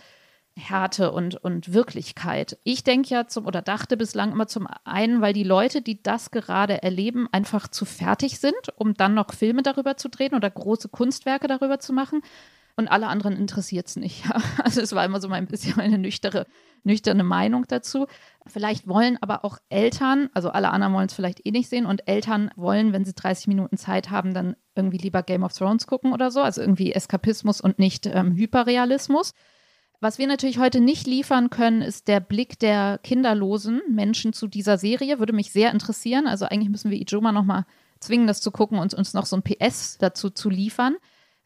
[0.55, 2.57] Härte und, und Wirklichkeit.
[2.63, 6.31] Ich denke ja zum oder dachte bislang immer zum einen, weil die Leute, die das
[6.31, 10.89] gerade erleben, einfach zu fertig sind, um dann noch Filme darüber zu drehen oder große
[10.89, 12.21] Kunstwerke darüber zu machen.
[12.75, 14.23] Und alle anderen interessiert es nicht.
[14.63, 16.45] Also es war immer so ein bisschen meine nüchterne,
[16.83, 18.07] nüchterne Meinung dazu.
[18.47, 22.07] Vielleicht wollen aber auch Eltern, also alle anderen wollen es vielleicht eh nicht sehen und
[22.07, 26.13] Eltern wollen, wenn sie 30 Minuten Zeit haben, dann irgendwie lieber Game of Thrones gucken
[26.13, 26.41] oder so.
[26.41, 29.33] Also irgendwie Eskapismus und nicht ähm, Hyperrealismus.
[30.03, 34.77] Was wir natürlich heute nicht liefern können, ist der Blick der kinderlosen Menschen zu dieser
[34.77, 35.17] Serie.
[35.17, 36.27] Würde mich sehr interessieren.
[36.27, 37.65] Also eigentlich müssen wir Ijoma noch mal
[38.01, 40.97] zwingen, das zu gucken und uns noch so ein PS dazu zu liefern.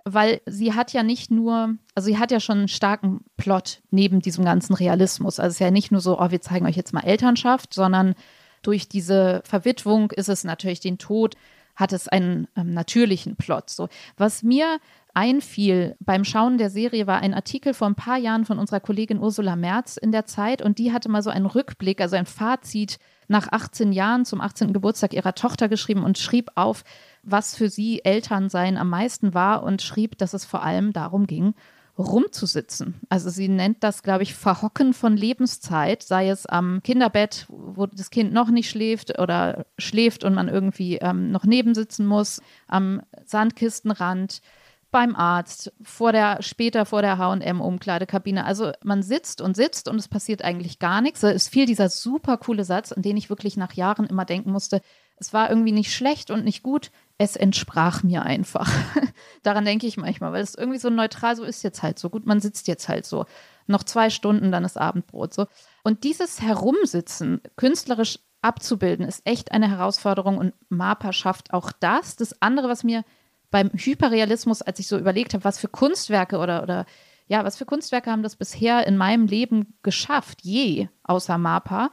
[0.05, 4.21] Weil sie hat ja nicht nur, also sie hat ja schon einen starken Plot neben
[4.23, 5.39] diesem ganzen Realismus.
[5.39, 8.15] Also es ist ja nicht nur so, oh, wir zeigen euch jetzt mal Elternschaft, sondern
[8.63, 11.35] durch diese Verwitwung ist es natürlich den Tod,
[11.77, 13.69] hat es einen ähm, natürlichen Plot.
[13.69, 13.87] So,
[14.17, 14.79] was mir
[15.13, 19.19] einfiel beim Schauen der Serie, war ein Artikel vor ein paar Jahren von unserer Kollegin
[19.19, 22.99] Ursula Merz in der Zeit und die hatte mal so einen Rückblick, also ein Fazit
[23.27, 24.73] nach 18 Jahren zum 18.
[24.73, 26.83] Geburtstag ihrer Tochter geschrieben und schrieb auf,
[27.23, 31.55] was für sie Elternsein am meisten war und schrieb, dass es vor allem darum ging,
[31.97, 33.01] rumzusitzen.
[33.09, 38.09] Also sie nennt das, glaube ich, Verhocken von Lebenszeit, sei es am Kinderbett, wo das
[38.09, 44.41] Kind noch nicht schläft oder schläft und man irgendwie ähm, noch nebensitzen muss, am Sandkistenrand,
[44.89, 48.45] beim Arzt, vor der, später vor der HM-Umkleidekabine.
[48.45, 51.23] Also man sitzt und sitzt und es passiert eigentlich gar nichts.
[51.23, 54.81] Es fiel dieser super coole Satz, an den ich wirklich nach Jahren immer denken musste.
[55.17, 58.71] Es war irgendwie nicht schlecht und nicht gut, es entsprach mir einfach.
[59.43, 62.09] Daran denke ich manchmal, weil es irgendwie so neutral so ist jetzt halt so.
[62.09, 63.25] Gut, man sitzt jetzt halt so.
[63.65, 65.47] Noch zwei Stunden, dann ist Abendbrot so.
[65.83, 72.15] Und dieses Herumsitzen künstlerisch abzubilden, ist echt eine Herausforderung und MAPA schafft auch das.
[72.15, 73.03] Das andere, was mir
[73.49, 76.85] beim Hyperrealismus, als ich so überlegt habe, was für Kunstwerke oder, oder
[77.27, 81.91] ja, was für Kunstwerke haben das bisher in meinem Leben geschafft, je, außer Mapa,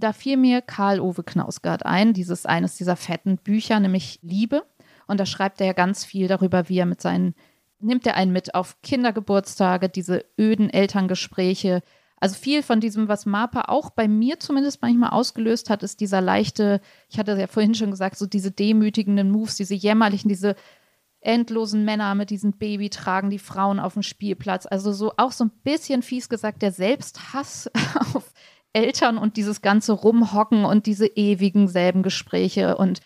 [0.00, 4.64] da fiel mir Karl Ove Knausgard ein, dieses eines dieser fetten Bücher, nämlich Liebe.
[5.06, 7.34] Und da schreibt er ja ganz viel darüber, wie er mit seinen,
[7.80, 11.82] nimmt er einen mit auf Kindergeburtstage, diese öden Elterngespräche.
[12.20, 16.20] Also viel von diesem, was Mapa auch bei mir zumindest manchmal ausgelöst hat, ist dieser
[16.20, 20.56] leichte, ich hatte ja vorhin schon gesagt, so diese demütigenden Moves, diese jämmerlichen, diese
[21.20, 24.66] endlosen Männer mit diesem Baby tragen die Frauen auf dem Spielplatz.
[24.66, 27.70] Also so auch so ein bisschen fies gesagt, der Selbsthass
[28.14, 28.32] auf
[28.72, 33.00] Eltern und dieses ganze Rumhocken und diese ewigen selben Gespräche und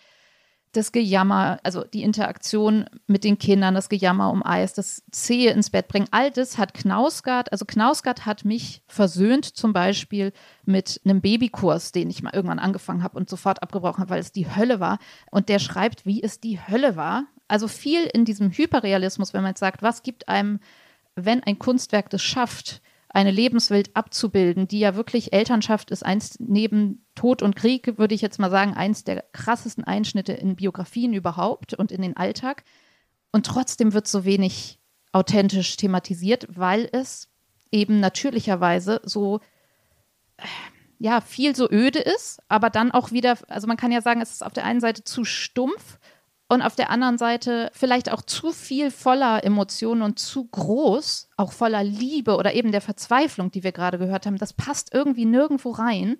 [0.73, 5.69] das Gejammer, also die Interaktion mit den Kindern, das Gejammer um Eis, das Zehe ins
[5.69, 10.33] Bett bringen, all das hat Knausgard, also Knausgard hat mich versöhnt zum Beispiel
[10.65, 14.31] mit einem Babykurs, den ich mal irgendwann angefangen habe und sofort abgebrochen habe, weil es
[14.31, 14.97] die Hölle war.
[15.29, 19.51] Und der schreibt, wie es die Hölle war, also viel in diesem Hyperrealismus, wenn man
[19.51, 20.59] jetzt sagt, was gibt einem,
[21.15, 22.81] wenn ein Kunstwerk das schafft,
[23.13, 28.21] eine Lebenswelt abzubilden, die ja wirklich Elternschaft ist, eins neben Tod und Krieg, würde ich
[28.21, 32.63] jetzt mal sagen, eins der krassesten Einschnitte in Biografien überhaupt und in den Alltag.
[33.31, 34.79] Und trotzdem wird so wenig
[35.11, 37.29] authentisch thematisiert, weil es
[37.71, 39.39] eben natürlicherweise so
[40.97, 44.31] ja viel so öde ist, aber dann auch wieder, also man kann ja sagen, es
[44.31, 45.99] ist auf der einen Seite zu stumpf
[46.53, 51.51] und auf der anderen Seite vielleicht auch zu viel voller Emotionen und zu groß, auch
[51.51, 54.37] voller Liebe oder eben der Verzweiflung, die wir gerade gehört haben.
[54.37, 56.17] Das passt irgendwie nirgendwo rein.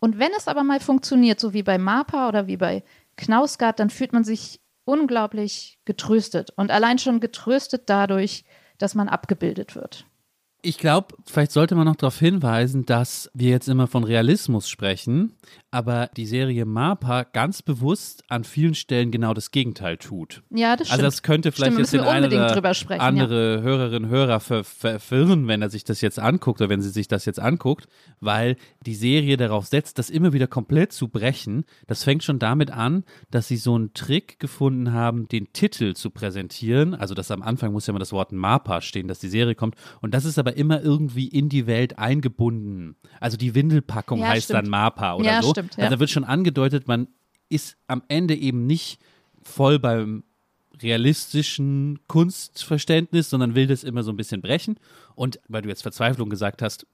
[0.00, 2.82] Und wenn es aber mal funktioniert, so wie bei Mapa oder wie bei
[3.16, 8.44] Knausgard, dann fühlt man sich unglaublich getröstet und allein schon getröstet dadurch,
[8.78, 10.06] dass man abgebildet wird.
[10.64, 15.34] Ich glaube, vielleicht sollte man noch darauf hinweisen, dass wir jetzt immer von Realismus sprechen,
[15.72, 20.44] aber die Serie Mapa ganz bewusst an vielen Stellen genau das Gegenteil tut.
[20.50, 21.00] Ja, das stimmt.
[21.00, 24.62] Also das könnte vielleicht Stimmt, jetzt den einen oder sprechen, andere Hörerinnen und Hörer ver
[24.62, 27.88] verwirren, wenn er sich das jetzt anguckt oder wenn sie sich das jetzt anguckt,
[28.20, 31.64] weil die Serie darauf setzt, das immer wieder komplett zu brechen.
[31.88, 36.10] Das fängt schon damit an, dass sie so einen Trick gefunden haben, den Titel zu
[36.10, 36.94] präsentieren.
[36.94, 39.74] Also das am Anfang muss ja immer das Wort Mapa stehen, dass die Serie kommt.
[40.00, 42.96] Und das ist aber immer irgendwie in die Welt eingebunden.
[43.20, 44.64] Also die Windelpackung Ja, heißt stimmt.
[44.64, 45.50] dann Mapa oder Ja, so.
[45.50, 45.84] stimmt, ja.
[45.84, 47.08] Also da wird schon angedeutet, man
[47.48, 48.98] ist am Ende eben nicht
[49.42, 50.24] voll beim
[50.82, 54.76] realistischen Kunstverständnis, sondern will das immer so ein bisschen brechen.
[55.14, 56.86] Und weil du jetzt Verzweiflung gesagt hast,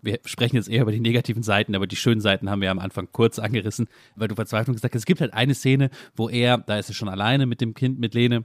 [0.00, 2.78] wir sprechen jetzt eher über die negativen Seiten, aber die schönen Seiten haben wir am
[2.78, 5.02] Anfang kurz angerissen, weil du Verzweiflung gesagt hast.
[5.02, 7.98] Es gibt halt eine Szene, wo er, da ist er schon alleine mit dem Kind,
[7.98, 8.44] mit Lene,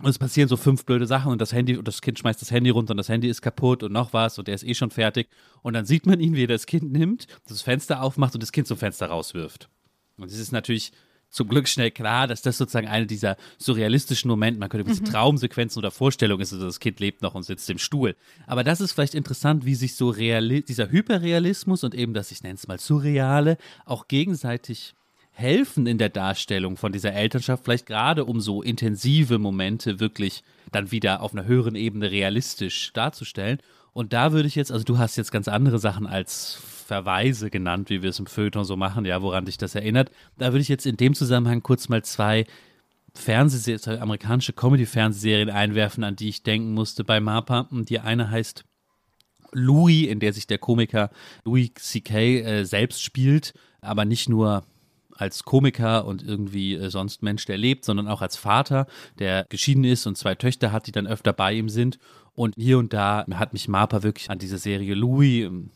[0.00, 2.50] und es passieren so fünf blöde Sachen und das Handy und das Kind schmeißt das
[2.50, 4.90] Handy runter und das Handy ist kaputt und noch was und der ist eh schon
[4.90, 5.28] fertig.
[5.62, 8.52] Und dann sieht man ihn, wie er das Kind nimmt, das Fenster aufmacht und das
[8.52, 9.68] Kind zum Fenster rauswirft.
[10.16, 10.92] Und es ist natürlich
[11.30, 14.94] zum Glück schnell klar, dass das sozusagen eine dieser surrealistischen Momente, man könnte Mhm.
[14.94, 18.16] diese Traumsequenzen oder Vorstellungen ist, also das Kind lebt noch und sitzt im Stuhl.
[18.46, 22.42] Aber das ist vielleicht interessant, wie sich so Reali dieser Hyperrealismus und eben das, ich
[22.42, 24.94] nenne es mal Surreale, auch gegenseitig
[25.38, 30.90] helfen in der Darstellung von dieser Elternschaft, vielleicht gerade um so intensive Momente wirklich dann
[30.90, 33.58] wieder auf einer höheren Ebene realistisch darzustellen.
[33.92, 37.88] Und da würde ich jetzt, also du hast jetzt ganz andere Sachen als Verweise genannt,
[37.88, 40.10] wie wir es im Feuilleton so machen, ja, woran dich das erinnert.
[40.38, 42.44] Da würde ich jetzt in dem Zusammenhang kurz mal zwei
[43.14, 47.68] Fernsehserien, amerikanische Comedy-Fernsehserien einwerfen, an die ich denken musste bei MAPA.
[47.70, 48.64] Die eine heißt
[49.52, 51.10] Louis, in der sich der Komiker
[51.44, 52.40] Louis C.K.
[52.40, 54.64] Äh, selbst spielt, aber nicht nur
[55.18, 58.86] als Komiker und irgendwie äh, sonst Mensch, der lebt, sondern auch als Vater,
[59.18, 61.98] der geschieden ist und zwei Töchter hat, die dann öfter bei ihm sind.
[62.34, 65.70] Und hier und da hat mich Marpa wirklich an diese Serie Louis, ähm,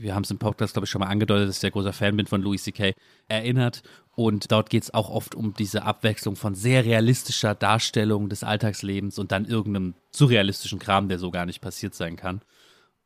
[0.00, 2.16] wir haben es im Podcast, glaube ich, schon mal angedeutet, dass ich sehr großer Fan
[2.16, 2.92] bin von Louis C.K.,
[3.26, 3.82] erinnert.
[4.14, 9.18] Und dort geht es auch oft um diese Abwechslung von sehr realistischer Darstellung des Alltagslebens
[9.18, 12.42] und dann irgendeinem surrealistischen Kram, der so gar nicht passiert sein kann.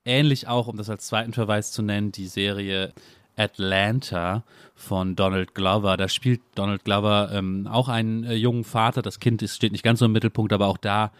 [0.04, 2.92] Ähnlich auch, um das als zweiten Verweis zu nennen, die Serie
[3.36, 5.96] Atlanta von Donald Glover.
[5.96, 9.02] Da spielt Donald Glover ähm, auch einen äh, jungen Vater.
[9.02, 11.12] Das Kind ist, steht nicht ganz so im Mittelpunkt, aber auch da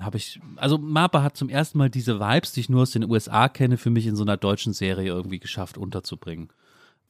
[0.00, 3.08] habe ich, also Mapa hat zum ersten Mal diese Vibes, die ich nur aus den
[3.08, 6.48] USA kenne, für mich in so einer deutschen Serie irgendwie geschafft unterzubringen.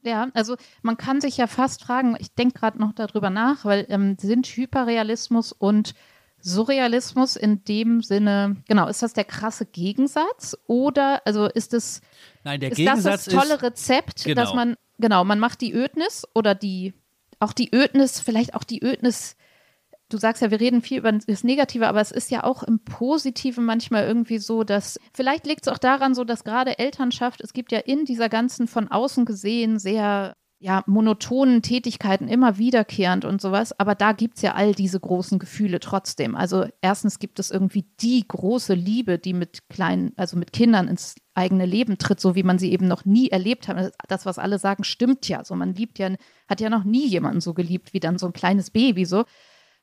[0.03, 3.85] Ja, also man kann sich ja fast fragen, ich denke gerade noch darüber nach, weil
[3.89, 5.93] ähm, sind Hyperrealismus und
[6.41, 12.01] Surrealismus in dem Sinne, genau, ist das der krasse Gegensatz oder also ist es
[12.43, 14.41] Nein, der ist Gegensatz das das tolle ist, Rezept, Genau.
[14.41, 16.93] dass man, genau, man macht die Ödnis oder die,
[17.39, 19.35] auch die Ödnis, vielleicht auch die Ödnis,
[20.09, 22.79] du sagst ja, wir reden viel über das Negative, aber es ist ja auch im
[22.79, 27.53] Positiven manchmal irgendwie so, dass, vielleicht liegt es auch daran so, dass gerade Elternschaft, es
[27.53, 33.41] gibt ja in dieser ganzen von außen gesehen sehr ja, monotonen Tätigkeiten immer wiederkehrend und
[33.41, 36.35] sowas, aber da gibt es ja all diese großen Gefühle trotzdem.
[36.35, 41.15] Also erstens gibt es irgendwie die große Liebe, die mit kleinen, also mit Kindern ins
[41.33, 43.91] eigene Leben tritt, so wie man sie eben noch nie erlebt hat.
[44.07, 45.43] Das, was alle sagen, stimmt ja.
[45.43, 46.11] So, man liebt ja,
[46.47, 49.25] hat ja noch nie jemanden so geliebt wie dann so ein kleines Baby so.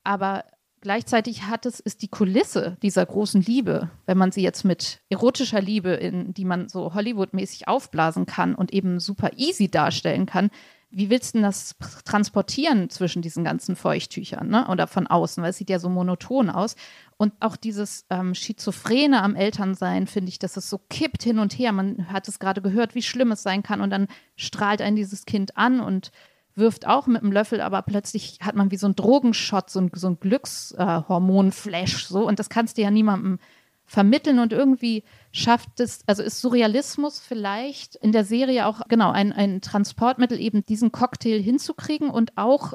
[0.05, 0.45] Aber
[0.81, 5.61] gleichzeitig hat es, ist die Kulisse dieser großen Liebe, wenn man sie jetzt mit erotischer
[5.61, 10.49] Liebe, in die man so Hollywood-mäßig aufblasen kann und eben super easy darstellen kann,
[10.91, 14.67] wie willst du denn das transportieren zwischen diesen ganzen Feuchttüchern ne?
[14.69, 15.43] oder von außen?
[15.43, 16.75] Weil es sieht ja so monoton aus.
[17.17, 21.53] Und auch dieses ähm, Schizophrene am Elternsein, finde ich, dass es so kippt hin und
[21.53, 21.73] her.
[21.73, 23.81] Man hat es gerade gehört, wie schlimm es sein kann.
[23.81, 26.11] Und dann strahlt ein dieses Kind an und
[26.59, 29.91] wirft auch mit dem Löffel, aber plötzlich hat man wie so einen Drogenshot, so ein,
[29.93, 32.05] so ein Glückshormon-Flash.
[32.07, 32.27] so.
[32.27, 33.39] Und das kannst du ja niemandem
[33.85, 39.33] vermitteln und irgendwie schafft es, also ist Surrealismus vielleicht in der Serie auch, genau, ein,
[39.33, 42.73] ein Transportmittel, eben diesen Cocktail hinzukriegen und auch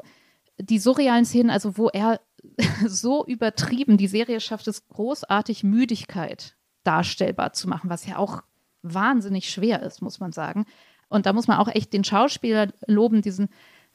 [0.57, 2.19] die surrealen Szenen, also wo er
[2.85, 8.41] so übertrieben, die Serie schafft es großartig, Müdigkeit darstellbar zu machen, was ja auch
[8.81, 10.65] wahnsinnig schwer ist, muss man sagen.
[11.07, 13.49] Und da muss man auch echt den Schauspieler loben, diesen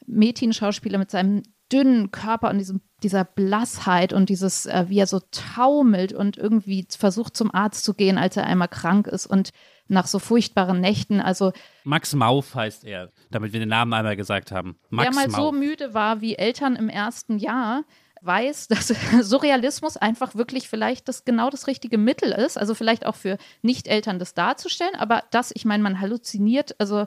[0.05, 5.21] Mädchenschauspieler mit seinem dünnen Körper und diesem, dieser Blassheit und dieses, äh, wie er so
[5.31, 9.51] taumelt und irgendwie versucht zum Arzt zu gehen, als er einmal krank ist und
[9.87, 11.21] nach so furchtbaren Nächten.
[11.21, 11.51] Also
[11.83, 14.77] Max Mauf heißt er, damit wir den Namen einmal gesagt haben.
[14.89, 15.55] Max wer mal so Mauf.
[15.55, 17.83] müde war wie Eltern im ersten Jahr,
[18.21, 18.87] weiß, dass
[19.21, 22.57] Surrealismus einfach wirklich vielleicht das genau das richtige Mittel ist.
[22.57, 27.05] Also vielleicht auch für Nicht-Eltern das darzustellen, aber das, ich meine, man halluziniert, also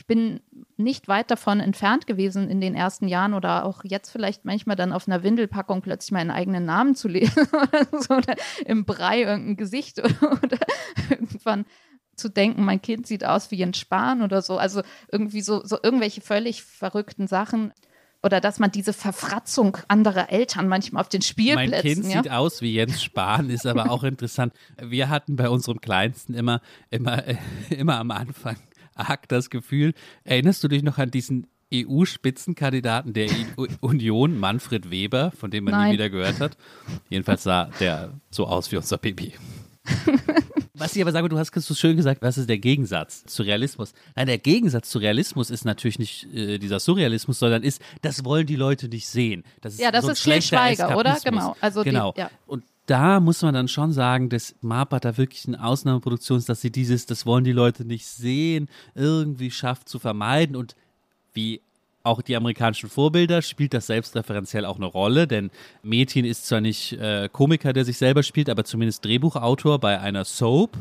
[0.00, 0.40] ich bin
[0.78, 4.94] nicht weit davon entfernt gewesen in den ersten Jahren oder auch jetzt vielleicht manchmal dann
[4.94, 8.34] auf einer Windelpackung plötzlich meinen eigenen Namen zu lesen oder so oder
[8.64, 10.58] im Brei irgendein Gesicht oder, oder
[11.10, 11.66] irgendwann
[12.14, 14.56] zu denken, mein Kind sieht aus wie Jens Spahn oder so.
[14.56, 14.80] Also
[15.12, 17.74] irgendwie so, so irgendwelche völlig verrückten Sachen.
[18.22, 21.70] Oder dass man diese Verfratzung anderer Eltern manchmal auf den Spielplätzen.
[21.70, 22.22] Mein Kind ja?
[22.22, 24.54] sieht aus wie Jens Spahn, ist aber auch interessant.
[24.80, 27.22] Wir hatten bei unserem Kleinsten immer, immer,
[27.70, 28.56] immer am Anfang
[29.08, 29.94] arg das Gefühl,
[30.24, 33.28] erinnerst du dich noch an diesen EU-Spitzenkandidaten der
[33.80, 35.88] Union, Manfred Weber, von dem man Nein.
[35.88, 36.56] nie wieder gehört hat?
[37.08, 39.34] Jedenfalls sah der so aus wie unser Baby.
[40.74, 43.92] Was ich aber sage, du hast so schön gesagt, was ist der Gegensatz zu Realismus?
[44.16, 48.46] Nein, der Gegensatz zu Realismus ist natürlich nicht äh, dieser Surrealismus, sondern ist, das wollen
[48.46, 49.44] die Leute nicht sehen.
[49.60, 51.18] Das ist Ja, das so ein ist Schweiger, oder?
[51.22, 51.54] Genau.
[51.60, 52.14] Also die- genau.
[52.16, 52.30] ja.
[52.46, 56.60] Und da muss man dann schon sagen, dass MAPA da wirklich eine Ausnahmeproduktion ist, dass
[56.60, 60.74] sie dieses, das wollen die Leute nicht sehen, irgendwie schafft zu vermeiden und
[61.32, 61.60] wie
[62.02, 65.50] auch die amerikanischen Vorbilder spielt das selbstreferenziell auch eine Rolle, denn
[65.84, 70.24] Metin ist zwar nicht äh, Komiker, der sich selber spielt, aber zumindest Drehbuchautor bei einer
[70.24, 70.76] Soap.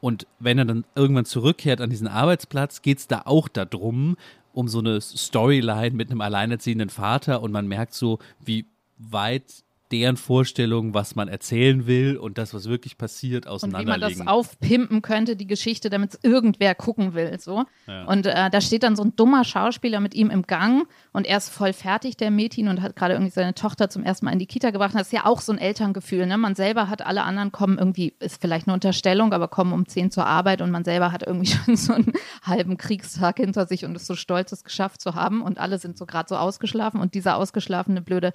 [0.00, 4.16] Und wenn er dann irgendwann zurückkehrt an diesen Arbeitsplatz, geht es da auch darum,
[4.52, 8.66] um so eine Storyline mit einem alleinerziehenden Vater und man merkt so, wie
[8.98, 14.00] weit deren Vorstellungen, was man erzählen will und das, was wirklich passiert, und wie man
[14.00, 17.38] das aufpimpen könnte, die Geschichte, damit es irgendwer gucken will.
[17.38, 17.64] So.
[17.86, 18.04] Ja.
[18.04, 21.38] Und äh, da steht dann so ein dummer Schauspieler mit ihm im Gang und er
[21.38, 24.38] ist voll fertig, der Mädchen, und hat gerade irgendwie seine Tochter zum ersten Mal in
[24.38, 24.94] die Kita gebracht.
[24.94, 26.26] Das ist ja auch so ein Elterngefühl.
[26.26, 26.36] Ne?
[26.38, 30.10] Man selber hat, alle anderen kommen irgendwie, ist vielleicht eine Unterstellung, aber kommen um 10
[30.10, 32.12] zur Arbeit und man selber hat irgendwie schon so einen
[32.42, 35.42] halben Kriegstag hinter sich und ist so stolz, es geschafft zu haben.
[35.42, 38.32] Und alle sind so gerade so ausgeschlafen und dieser ausgeschlafene, blöde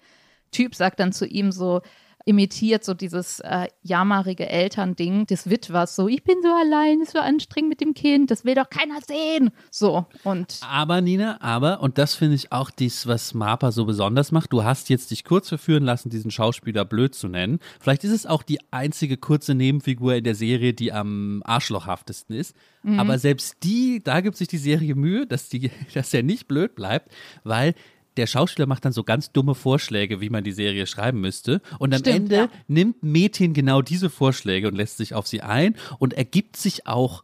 [0.52, 1.82] Typ sagt dann zu ihm so,
[2.26, 7.20] imitiert so dieses äh, jammerige Elternding des Witwers, so, ich bin so allein, ist so
[7.20, 9.52] anstrengend mit dem Kind, das will doch keiner sehen.
[9.70, 14.32] So, und Aber Nina, aber, und das finde ich auch dies, was Marpa so besonders
[14.32, 17.60] macht, du hast jetzt dich kurz verführen lassen, diesen Schauspieler blöd zu nennen.
[17.80, 22.56] Vielleicht ist es auch die einzige kurze Nebenfigur in der Serie, die am arschlochhaftesten ist.
[22.98, 26.76] Aber selbst die, da gibt sich die Serie Mühe, dass, die, dass er nicht blöd
[26.76, 27.12] bleibt,
[27.44, 27.76] weil
[28.18, 31.62] der Schauspieler macht dann so ganz dumme Vorschläge, wie man die Serie schreiben müsste.
[31.80, 32.50] Und am Stimmt, Ende ja.
[32.68, 37.24] nimmt Metin genau diese Vorschläge und lässt sich auf sie ein und ergibt sich auch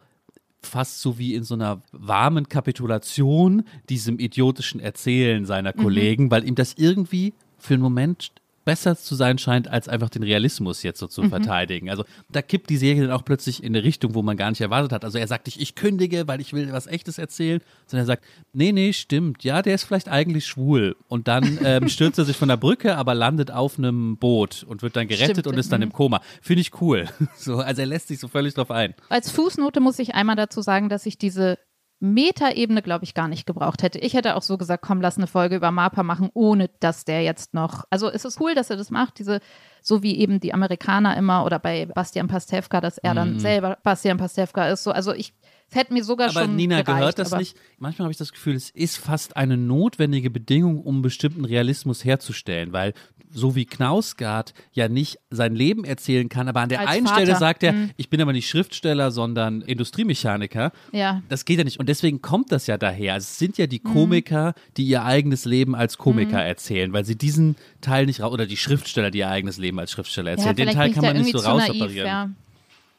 [0.62, 5.82] fast so wie in so einer warmen Kapitulation diesem idiotischen Erzählen seiner Mhm.
[5.82, 8.32] Kollegen, weil ihm das irgendwie für einen Moment
[8.68, 11.30] besser zu sein scheint, als einfach den Realismus jetzt so zu Mhm.
[11.30, 11.90] verteidigen.
[11.90, 14.60] Also da kippt die Serie dann auch plötzlich in eine Richtung, wo man gar nicht
[14.60, 15.06] erwartet hat.
[15.06, 18.26] Also er sagt nicht, ich kündige, weil ich will was Echtes erzählen, sondern er sagt,
[18.52, 20.98] nee, nee, stimmt, ja, der ist vielleicht eigentlich schwul.
[21.08, 24.82] Und dann ähm, stürzt er sich von der Brücke, aber landet auf einem Boot und
[24.82, 25.88] wird dann gerettet Stimmt, und ist dann mhm.
[25.88, 26.20] im Koma.
[26.42, 27.08] Finde ich cool.
[27.38, 28.94] So, also er lässt sich so völlig drauf ein.
[29.08, 31.58] als Fußnote muss ich einmal dazu sagen, dass ich diese
[32.00, 33.98] Metaebene, glaube ich, gar nicht gebraucht hätte.
[34.00, 37.24] Ich hätte auch so gesagt, komm, lass eine Folge über Mapa machen, ohne dass der
[37.24, 37.86] jetzt noch.
[37.90, 39.40] Also es ist cool, dass er das macht, diese,
[39.82, 44.18] so wie eben die Amerikaner immer oder bei Bastian Pastewka, dass er dann selber Bastian
[44.18, 44.84] Pastewka ist.
[44.84, 45.34] So, also ich,
[45.72, 46.56] hätte mir sogar Aber schon.
[46.56, 47.56] Nina, gereicht, gehört das nicht?
[47.80, 52.74] Manchmal habe ich das Gefühl, es ist fast eine notwendige Bedingung, um bestimmten Realismus herzustellen,
[52.74, 52.94] weil
[53.30, 57.22] so wie Knausgard ja nicht sein Leben erzählen kann, aber an der einen Vater.
[57.24, 57.90] Stelle sagt er, Mhm.
[57.98, 60.72] ich bin aber nicht Schriftsteller, sondern Industriemechaniker.
[60.94, 61.22] Ja.
[61.28, 61.78] Das geht ja nicht.
[61.78, 63.14] Und deswegen kommt das ja daher.
[63.16, 63.70] Also es sind ja Mhm.
[63.70, 68.32] die Komiker, die ihr eigenes Leben als Komiker erzählen, weil sie diesen Teil nicht raus,
[68.32, 70.56] oder die Schriftsteller, die ihr eigenes Leben als Schriftsteller erzählen.
[70.56, 72.08] Den vielleicht Teil kann man nicht so zu naiv, rausoperieren.
[72.08, 72.30] Ja.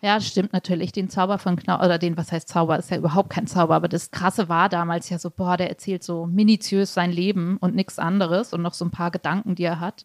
[0.01, 0.93] Ja, stimmt natürlich.
[0.93, 3.89] Den Zauber von Knau, oder den, was heißt Zauber, ist ja überhaupt kein Zauber, aber
[3.89, 7.99] das Krasse war damals ja so, boah, der erzählt so minutiös sein Leben und nichts
[7.99, 10.05] anderes und noch so ein paar Gedanken, die er hat.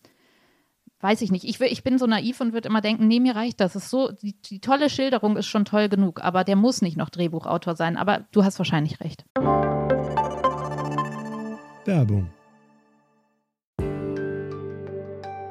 [0.99, 1.43] Weiß ich nicht.
[1.43, 3.75] Ich, will- ich bin so naiv und würde immer denken, nee, mir reicht das.
[3.75, 7.09] Ist so, die, die tolle Schilderung ist schon toll genug, aber der muss nicht noch
[7.09, 7.95] Drehbuchautor sein.
[7.97, 9.25] Aber du hast wahrscheinlich recht.
[11.85, 12.29] Werbung.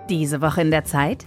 [0.09, 1.26] Diese Woche in der Zeit?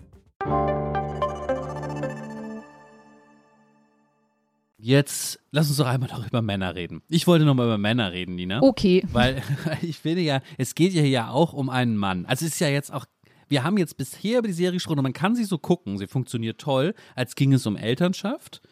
[4.83, 7.03] Jetzt lass uns doch einmal noch über Männer reden.
[7.07, 8.63] Ich wollte noch mal über Männer reden, Nina.
[8.63, 9.03] Okay.
[9.11, 9.43] Weil
[9.83, 12.25] ich finde ja, es geht ja hier auch um einen Mann.
[12.25, 13.05] Also es ist ja jetzt auch,
[13.47, 15.99] wir haben jetzt bisher über die Serie gesprochen und man kann sie so gucken.
[15.99, 18.63] Sie funktioniert toll, als ging es um Elternschaft.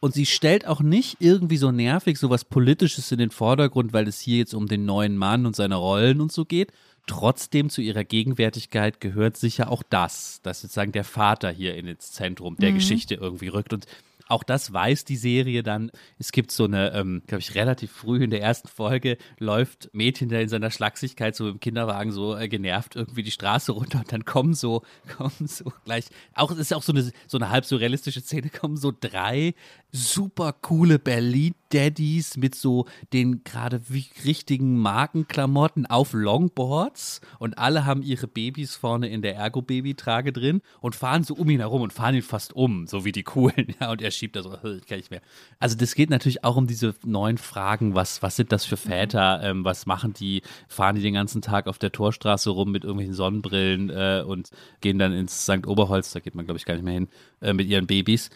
[0.00, 4.08] Und sie stellt auch nicht irgendwie so nervig so was Politisches in den Vordergrund, weil
[4.08, 6.72] es hier jetzt um den neuen Mann und seine Rollen und so geht.
[7.06, 12.10] Trotzdem zu ihrer Gegenwärtigkeit gehört sicher auch das, dass sozusagen der Vater hier in ins
[12.10, 13.72] Zentrum der Geschichte irgendwie rückt.
[13.72, 13.86] Und
[14.28, 15.90] auch das weiß die Serie dann.
[16.18, 20.28] Es gibt so eine, ähm, glaube ich, relativ früh in der ersten Folge läuft Mädchen,
[20.28, 24.12] der in seiner Schlagsigkeit so im Kinderwagen so äh, genervt irgendwie die Straße runter und
[24.12, 24.82] dann kommen so,
[25.16, 28.76] kommen so gleich, auch es ist auch so eine, so eine halb surrealistische Szene, kommen
[28.76, 29.54] so drei
[29.96, 33.80] super coole Berlin-Daddies mit so den gerade
[34.24, 40.94] richtigen Markenklamotten auf Longboards und alle haben ihre Babys vorne in der Ergo-Baby-Trage drin und
[40.94, 43.56] fahren so um ihn herum und fahren ihn fast um, so wie die coolen.
[43.80, 45.20] Ja, und er schiebt da so, ich kann nicht mehr.
[45.58, 49.40] Also das geht natürlich auch um diese neuen Fragen, was, was sind das für Väter,
[49.42, 53.14] ähm, was machen die, fahren die den ganzen Tag auf der Torstraße rum mit irgendwelchen
[53.14, 55.66] Sonnenbrillen äh, und gehen dann ins St.
[55.66, 57.08] Oberholz, da geht man glaube ich gar nicht mehr hin,
[57.40, 58.30] äh, mit ihren Babys.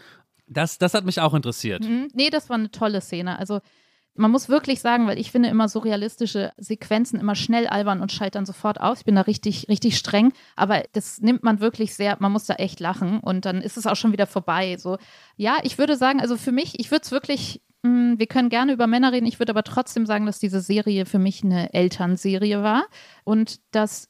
[0.51, 1.85] Das, das hat mich auch interessiert.
[1.85, 2.09] Mhm.
[2.13, 3.39] Nee, das war eine tolle Szene.
[3.39, 3.61] Also
[4.15, 8.13] man muss wirklich sagen, weil ich finde immer so realistische Sequenzen immer schnell albern und
[8.13, 8.99] scheitern sofort aus.
[8.99, 12.55] Ich bin da richtig, richtig streng, aber das nimmt man wirklich sehr, man muss da
[12.55, 14.77] echt lachen und dann ist es auch schon wieder vorbei.
[14.77, 14.99] So,
[15.37, 18.49] ja, ich würde sagen, also für mich, ich würde es wirklich, mh, mm, wir können
[18.49, 21.73] gerne über Männer reden, ich würde aber trotzdem sagen, dass diese Serie für mich eine
[21.73, 22.85] Elternserie war
[23.25, 24.10] und dass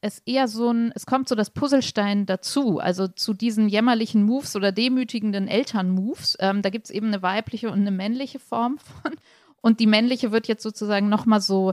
[0.00, 4.56] es eher so ein, es kommt so das Puzzlestein dazu, also zu diesen jämmerlichen Moves
[4.56, 6.36] oder demütigenden Elternmoves.
[6.40, 9.12] Ähm, da gibt es eben eine weibliche und eine männliche Form von.
[9.60, 11.72] Und die männliche wird jetzt sozusagen nochmal so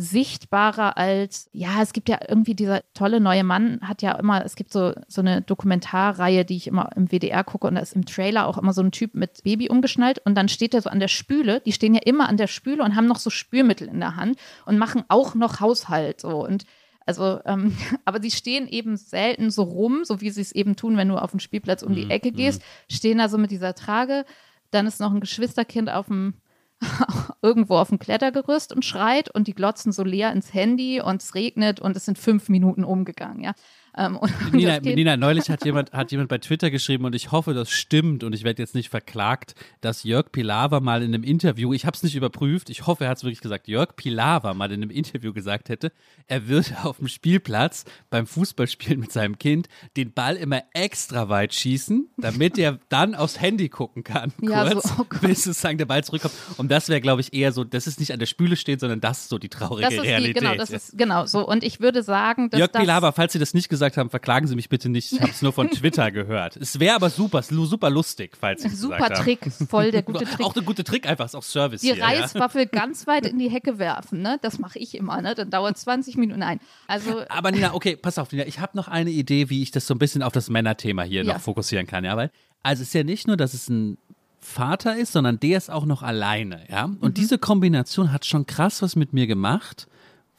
[0.00, 4.54] sichtbarer als, ja, es gibt ja irgendwie dieser tolle neue Mann, hat ja immer, es
[4.54, 8.06] gibt so, so eine Dokumentarreihe, die ich immer im WDR gucke und da ist im
[8.06, 11.00] Trailer auch immer so ein Typ mit Baby umgeschnallt und dann steht er so an
[11.00, 13.98] der Spüle, die stehen ja immer an der Spüle und haben noch so Spülmittel in
[13.98, 16.64] der Hand und machen auch noch Haushalt so und
[17.08, 20.96] also, ähm, aber sie stehen eben selten so rum, so wie sie es eben tun,
[20.98, 22.94] wenn du auf den Spielplatz um die mhm, Ecke gehst, mhm.
[22.94, 24.26] stehen da so mit dieser Trage.
[24.70, 26.34] Dann ist noch ein Geschwisterkind auf dem
[27.42, 31.34] irgendwo auf dem Klettergerüst und schreit und die glotzen so leer ins Handy und es
[31.34, 33.52] regnet und es sind fünf Minuten umgegangen, ja.
[33.98, 34.18] Ähm,
[34.52, 38.22] Nina, Nina, neulich hat jemand, hat jemand bei Twitter geschrieben und ich hoffe, das stimmt
[38.22, 41.96] und ich werde jetzt nicht verklagt, dass Jörg Pilawa mal in einem Interview, ich habe
[41.96, 44.90] es nicht überprüft, ich hoffe, er hat es wirklich gesagt, Jörg Pilawa mal in einem
[44.90, 45.90] Interview gesagt hätte,
[46.28, 51.52] er würde auf dem Spielplatz beim Fußballspielen mit seinem Kind den Ball immer extra weit
[51.52, 55.86] schießen, damit er dann aufs Handy gucken kann, ja, kurz, so, oh bis sozusagen der
[55.86, 56.34] Ball zurückkommt.
[56.56, 59.00] Und das wäre, glaube ich, eher so, dass es nicht an der Spüle steht, sondern
[59.00, 60.36] das ist so die traurige das ist Realität.
[60.36, 61.44] Die, genau, das ist genau so.
[61.46, 64.46] Und ich würde sagen, dass Jörg Pilawa, falls Sie das nicht gesagt gesagt haben, verklagen
[64.46, 65.12] Sie mich bitte nicht.
[65.12, 66.56] Ich habe es nur von Twitter gehört.
[66.56, 70.44] Es wäre aber super, super lustig, falls Sie Super Trick, voll der gute Trick.
[70.44, 71.80] Auch der gute Trick, einfach ist auch Service.
[71.80, 72.68] Die hier, Reiswaffel ja?
[72.72, 74.38] ganz weit in die Hecke werfen, ne?
[74.42, 75.34] Das mache ich immer, ne?
[75.34, 76.40] Dann dauert 20 Minuten.
[76.40, 76.60] Nein.
[76.86, 77.22] Also.
[77.28, 79.94] Aber Nina, okay, pass auf, Nina, ich habe noch eine Idee, wie ich das so
[79.94, 81.34] ein bisschen auf das Männerthema hier ja.
[81.34, 82.30] noch fokussieren kann, ja, weil
[82.62, 83.98] also es ist ja nicht nur, dass es ein
[84.40, 86.84] Vater ist, sondern der ist auch noch alleine, ja.
[86.84, 87.14] Und mhm.
[87.14, 89.88] diese Kombination hat schon krass was mit mir gemacht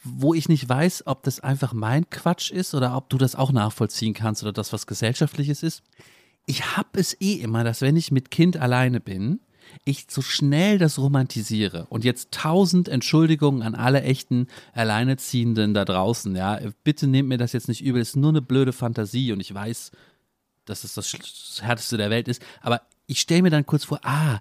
[0.04, 3.52] wo ich nicht weiß, ob das einfach mein Quatsch ist oder ob du das auch
[3.52, 5.84] nachvollziehen kannst oder das was gesellschaftliches ist.
[6.46, 9.42] Ich habe es eh immer, dass wenn ich mit Kind alleine bin,
[9.86, 11.86] ich so schnell das romantisiere.
[11.90, 16.36] Und jetzt tausend Entschuldigungen an alle echten Alleineziehenden da draußen.
[16.36, 18.02] Ja, bitte nehmt mir das jetzt nicht übel.
[18.02, 19.92] Es ist nur eine blöde Fantasie und ich weiß,
[20.66, 22.42] dass es das härteste der Welt ist.
[22.62, 24.40] Aber ich stelle mir dann kurz vor, ah,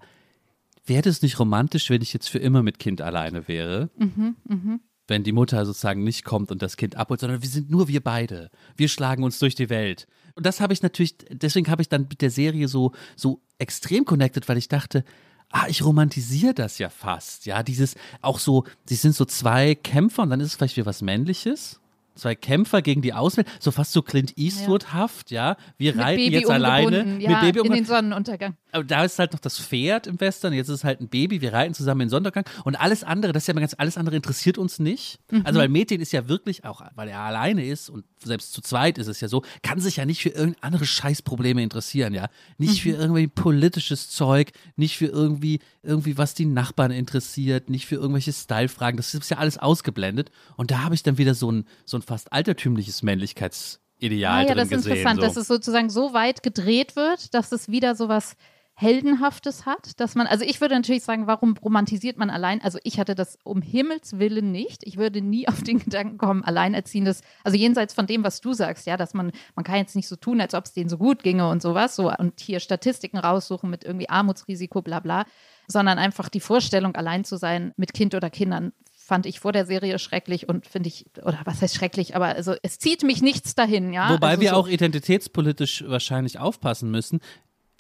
[0.87, 3.91] wäre das nicht romantisch, wenn ich jetzt für immer mit Kind alleine wäre?
[3.99, 4.79] Mhm, mh
[5.09, 8.03] wenn die Mutter sozusagen nicht kommt und das Kind abholt, sondern wir sind nur wir
[8.03, 8.51] beide.
[8.77, 10.07] Wir schlagen uns durch die Welt.
[10.35, 14.05] Und das habe ich natürlich, deswegen habe ich dann mit der Serie so, so extrem
[14.05, 15.05] connected, weil ich dachte,
[15.51, 17.47] ah, ich romantisiere das ja fast.
[17.47, 20.87] Ja, dieses auch so, sie sind so zwei Kämpfer und dann ist es vielleicht wieder
[20.87, 21.81] was Männliches
[22.19, 25.57] zwei Kämpfer gegen die Auswelt, so fast so Clint Eastwood-haft, ja.
[25.77, 28.57] Wir mit reiten Baby jetzt alleine ja, mit Baby in den Sonnenuntergang.
[28.73, 31.41] Aber da ist halt noch das Pferd im Western, jetzt ist es halt ein Baby,
[31.41, 34.17] wir reiten zusammen in den Sonnenuntergang und alles andere, das ist ja ganz, alles andere
[34.17, 35.21] interessiert uns nicht.
[35.31, 35.43] Mhm.
[35.45, 38.99] Also weil Mädchen ist ja wirklich auch, weil er alleine ist und selbst zu zweit
[38.99, 42.29] ist es ja so, kann sich ja nicht für irgendeine andere Scheißprobleme interessieren, ja.
[42.59, 42.91] Nicht mhm.
[42.91, 48.33] für irgendwie politisches Zeug, nicht für irgendwie, irgendwie was die Nachbarn interessiert, nicht für irgendwelche
[48.33, 51.97] Style-Fragen, das ist ja alles ausgeblendet und da habe ich dann wieder so ein, so
[51.97, 55.27] ein fast altertümliches Männlichkeitsideal ah, ja, das ist interessant, so.
[55.27, 58.37] dass es sozusagen so weit gedreht wird, dass es wieder so was
[58.81, 62.63] Heldenhaftes hat, dass man, also ich würde natürlich sagen, warum romantisiert man allein?
[62.63, 64.87] Also ich hatte das um Himmels Willen nicht.
[64.87, 68.87] Ich würde nie auf den Gedanken kommen, Alleinerziehendes, also jenseits von dem, was du sagst,
[68.87, 71.25] ja, dass man, man kann jetzt nicht so tun, als ob es denen so gut
[71.25, 75.25] ginge und sowas, so und hier Statistiken raussuchen mit irgendwie Armutsrisiko, bla bla,
[75.67, 79.67] sondern einfach die Vorstellung, allein zu sein mit Kind oder Kindern, fand ich vor der
[79.67, 83.57] Serie schrecklich und finde ich, oder was heißt schrecklich, aber also es zieht mich nichts
[83.57, 84.11] dahin, ja.
[84.11, 87.21] Wobei also wir so auch identitätspolitisch wahrscheinlich aufpassen müssen.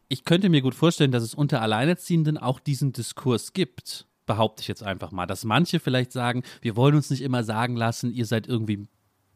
[0.09, 4.68] Ich könnte mir gut vorstellen, dass es unter Alleinerziehenden auch diesen Diskurs gibt, behaupte ich
[4.68, 8.26] jetzt einfach mal, dass manche vielleicht sagen, wir wollen uns nicht immer sagen lassen, ihr
[8.26, 8.86] seid irgendwie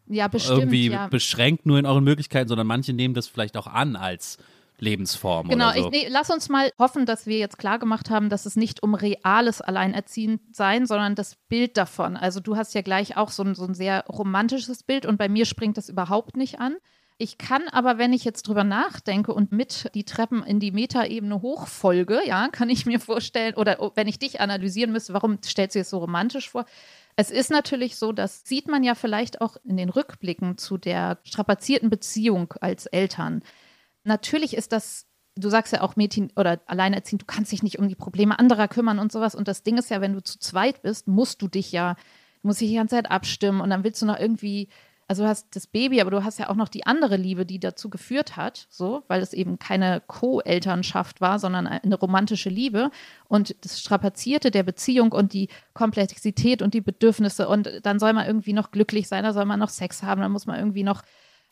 [0.06, 1.08] ja, bestimmt, irgendwie ja.
[1.08, 4.38] beschränkt nur in euren Möglichkeiten, sondern manche nehmen das vielleicht auch an als
[4.78, 5.78] Lebensform Genau, so.
[5.78, 8.82] ich, nee, lass uns mal hoffen, dass wir jetzt klar gemacht haben, dass es nicht
[8.82, 12.16] um reales Alleinerziehendsein, sondern das Bild davon.
[12.16, 15.28] Also du hast ja gleich auch so ein, so ein sehr romantisches Bild und bei
[15.28, 16.76] mir springt das überhaupt nicht an.
[17.22, 21.40] Ich kann aber, wenn ich jetzt drüber nachdenke und mit die Treppen in die Metaebene
[21.40, 25.78] hochfolge, ja, kann ich mir vorstellen, oder wenn ich dich analysieren müsste, warum stellst du
[25.78, 26.66] es so romantisch vor?
[27.14, 31.18] Es ist natürlich so, das sieht man ja vielleicht auch in den Rückblicken zu der
[31.22, 33.44] strapazierten Beziehung als Eltern.
[34.02, 35.06] Natürlich ist das,
[35.36, 38.66] du sagst ja auch Mädchen oder alleinerziehend, du kannst dich nicht um die Probleme anderer
[38.66, 39.36] kümmern und sowas.
[39.36, 41.94] Und das Ding ist ja, wenn du zu zweit bist, musst du dich ja,
[42.42, 44.70] musst dich die ganze Zeit abstimmen und dann willst du noch irgendwie
[45.12, 47.60] also du hast das Baby, aber du hast ja auch noch die andere Liebe, die
[47.60, 52.90] dazu geführt hat, so, weil es eben keine Co-Elternschaft war, sondern eine romantische Liebe.
[53.28, 58.26] Und das Strapazierte der Beziehung und die Komplexität und die Bedürfnisse und dann soll man
[58.26, 61.02] irgendwie noch glücklich sein, da soll man noch Sex haben, dann muss man irgendwie noch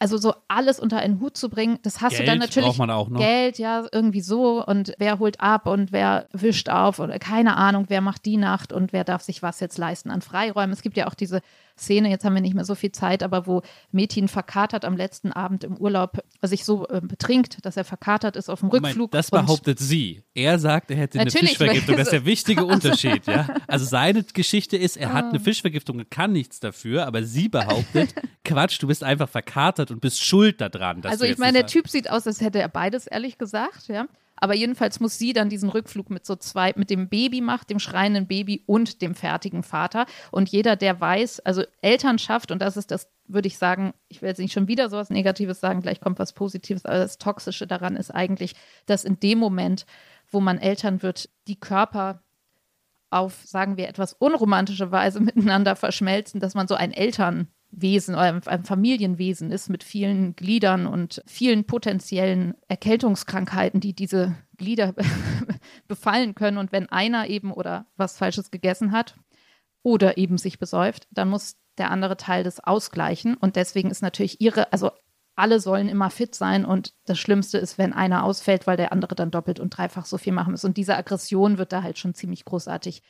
[0.01, 2.67] also so alles unter einen Hut zu bringen, das hast Geld du dann natürlich.
[2.71, 3.21] braucht man auch noch.
[3.21, 4.65] Geld, ja, irgendwie so.
[4.65, 8.73] Und wer holt ab und wer wischt auf oder keine Ahnung, wer macht die Nacht
[8.73, 10.73] und wer darf sich was jetzt leisten an Freiräumen.
[10.73, 11.43] Es gibt ja auch diese
[11.81, 15.33] Szene, jetzt haben wir nicht mehr so viel Zeit, aber wo Metin verkatert am letzten
[15.33, 19.11] Abend im Urlaub sich so äh, betrinkt, dass er verkatert ist auf dem Moment, Rückflug.
[19.13, 20.23] das behauptet sie.
[20.35, 21.97] Er sagt, er hätte eine Fischvergiftung.
[21.97, 23.49] Das ist der wichtige Unterschied, ja.
[23.67, 25.15] Also seine Geschichte ist, er Ah.
[25.15, 28.15] hat eine Fischvergiftung und kann nichts dafür, aber sie behauptet,
[28.45, 31.01] Quatsch, du bist einfach verkatert und bist schuld daran.
[31.03, 34.07] Dass Also ich meine, der Typ sieht aus, als hätte er beides, ehrlich gesagt, ja.
[34.41, 37.79] Aber jedenfalls muss sie dann diesen Rückflug mit so zwei, mit dem Baby macht, dem
[37.79, 40.07] schreienden Baby und dem fertigen Vater.
[40.31, 44.31] Und jeder, der weiß, also Elternschaft, und das ist das, würde ich sagen, ich will
[44.31, 47.97] jetzt nicht schon wieder sowas Negatives sagen, gleich kommt was Positives, aber das Toxische daran
[47.97, 48.55] ist eigentlich,
[48.87, 49.85] dass in dem Moment,
[50.31, 52.23] wo man Eltern wird, die Körper
[53.11, 58.47] auf, sagen wir, etwas unromantische Weise miteinander verschmelzen, dass man so ein Elternwesen oder ein-
[58.47, 64.95] ein Familienwesen ist mit vielen Gliedern und vielen potenziellen Erkältungskrankheiten, die diese Glieder
[65.89, 66.59] befallen können.
[66.59, 69.17] Und wenn einer eben oder was Falsches gegessen hat
[69.83, 73.37] oder eben sich besäuft, dann muss der andere Teil das ausgleichen.
[73.37, 74.91] Und deswegen ist natürlich ihre, also
[75.37, 79.15] alle sollen immer fit sein und das Schlimmste ist, wenn einer ausfällt, weil der andere
[79.15, 80.65] dann doppelt und dreifach so viel machen muss.
[80.65, 83.03] Und diese Aggression wird da halt schon ziemlich großartig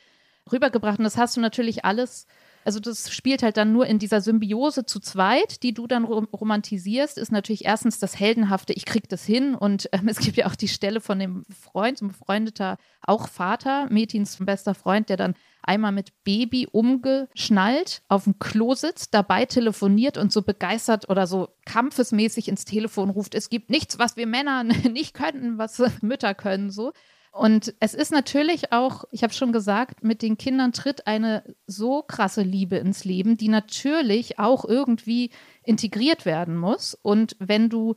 [0.49, 0.99] rübergebracht.
[0.99, 2.27] Und das hast du natürlich alles,
[2.63, 6.27] also das spielt halt dann nur in dieser Symbiose zu zweit, die du dann rom
[6.31, 9.55] romantisierst, ist natürlich erstens das Heldenhafte, ich krieg das hin.
[9.55, 13.27] Und ähm, es gibt ja auch die Stelle von dem Freund, so ein befreundeter, auch
[13.27, 19.45] Vater, Metins bester Freund, der dann einmal mit Baby umgeschnallt auf dem Klo sitzt, dabei
[19.45, 24.27] telefoniert und so begeistert oder so kampfesmäßig ins Telefon ruft, es gibt nichts, was wir
[24.27, 26.93] Männer nicht können, was Mütter können, so.
[27.31, 32.01] Und es ist natürlich auch, ich habe schon gesagt, mit den Kindern tritt eine so
[32.01, 35.31] krasse Liebe ins Leben, die natürlich auch irgendwie
[35.63, 36.93] integriert werden muss.
[36.93, 37.95] Und wenn du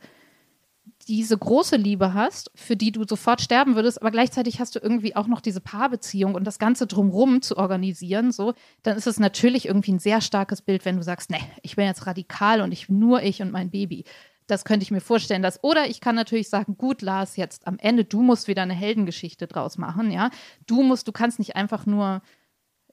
[1.07, 5.15] diese große Liebe hast, für die du sofort sterben würdest, aber gleichzeitig hast du irgendwie
[5.15, 9.67] auch noch diese Paarbeziehung und das Ganze drumrum zu organisieren, so, dann ist es natürlich
[9.67, 12.89] irgendwie ein sehr starkes Bild, wenn du sagst, nee, ich bin jetzt radikal und ich
[12.89, 14.05] nur ich und mein Baby.
[14.47, 17.77] Das könnte ich mir vorstellen, dass, oder ich kann natürlich sagen, gut, Lars, jetzt am
[17.79, 20.29] Ende, du musst wieder eine Heldengeschichte draus machen, ja.
[20.67, 22.21] Du musst, du kannst nicht einfach nur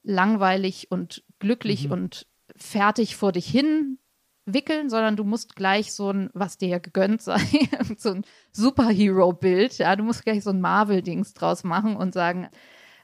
[0.03, 3.99] langweilig und glücklich und fertig vor dich hin
[4.45, 7.39] wickeln, sondern du musst gleich so ein, was dir ja gegönnt sei,
[7.97, 12.49] so ein Superhero-Bild, ja, du musst gleich so ein Marvel-Dings draus machen und sagen,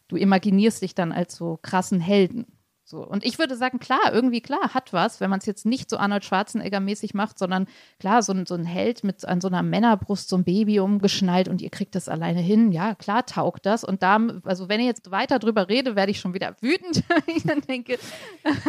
[0.08, 2.59] du imaginierst dich dann als so krassen Helden.
[2.90, 3.06] So.
[3.06, 5.98] Und ich würde sagen, klar, irgendwie klar, hat was, wenn man es jetzt nicht so
[5.98, 7.68] Arnold Schwarzenegger-mäßig macht, sondern
[8.00, 11.48] klar, so ein, so ein Held mit an so einer Männerbrust, so ein Baby umgeschnallt
[11.48, 12.72] und ihr kriegt das alleine hin.
[12.72, 13.84] Ja, klar, taugt das.
[13.84, 17.04] Und da, also wenn ich jetzt weiter drüber rede, werde ich schon wieder wütend.
[17.28, 18.00] ich dann denke,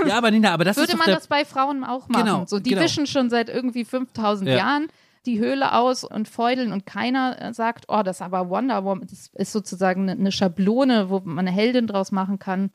[0.06, 2.26] Ja, aber Nina, aber das würde man das bei Frauen auch machen.
[2.26, 2.82] Genau, so, die genau.
[2.82, 4.56] wischen schon seit irgendwie 5000 Ja.
[4.56, 4.88] Jahren
[5.26, 9.06] die Höhle aus und feudeln und keiner äh, sagt, oh, das ist aber Wonder Woman,
[9.08, 12.70] das ist sozusagen eine, eine Schablone, wo man eine Heldin draus machen kann.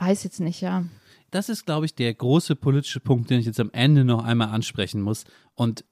[0.00, 0.84] Weiß jetzt nicht, ja.
[1.30, 4.48] das ist, glaube ich, der große politische Punkt, den ich jetzt am Ende noch einmal
[4.48, 5.24] ansprechen muss.
[5.54, 5.84] Und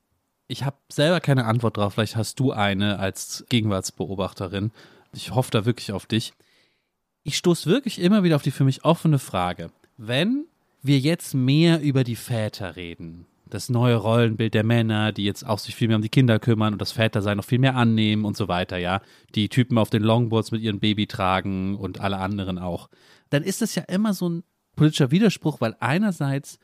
[0.48, 1.94] ich habe selber keine Antwort drauf.
[1.94, 4.72] Vielleicht hast du eine als Gegenwartsbeobachterin.
[5.12, 6.32] Ich hoffe da wirklich auf dich.
[7.22, 9.70] Ich stoße wirklich immer wieder auf die für mich offene Frage.
[9.98, 10.46] Wenn
[10.82, 15.58] wir jetzt mehr über die Väter reden, das neue Rollenbild der Männer, die jetzt auch
[15.58, 18.36] sich viel mehr um die Kinder kümmern und das Vätersein noch viel mehr annehmen und
[18.36, 19.00] so weiter, ja,
[19.34, 22.88] die Typen auf den Longboards mit ihrem Baby tragen und alle anderen auch,
[23.30, 24.44] dann ist das ja immer so ein
[24.76, 26.58] politischer Widerspruch, weil einerseits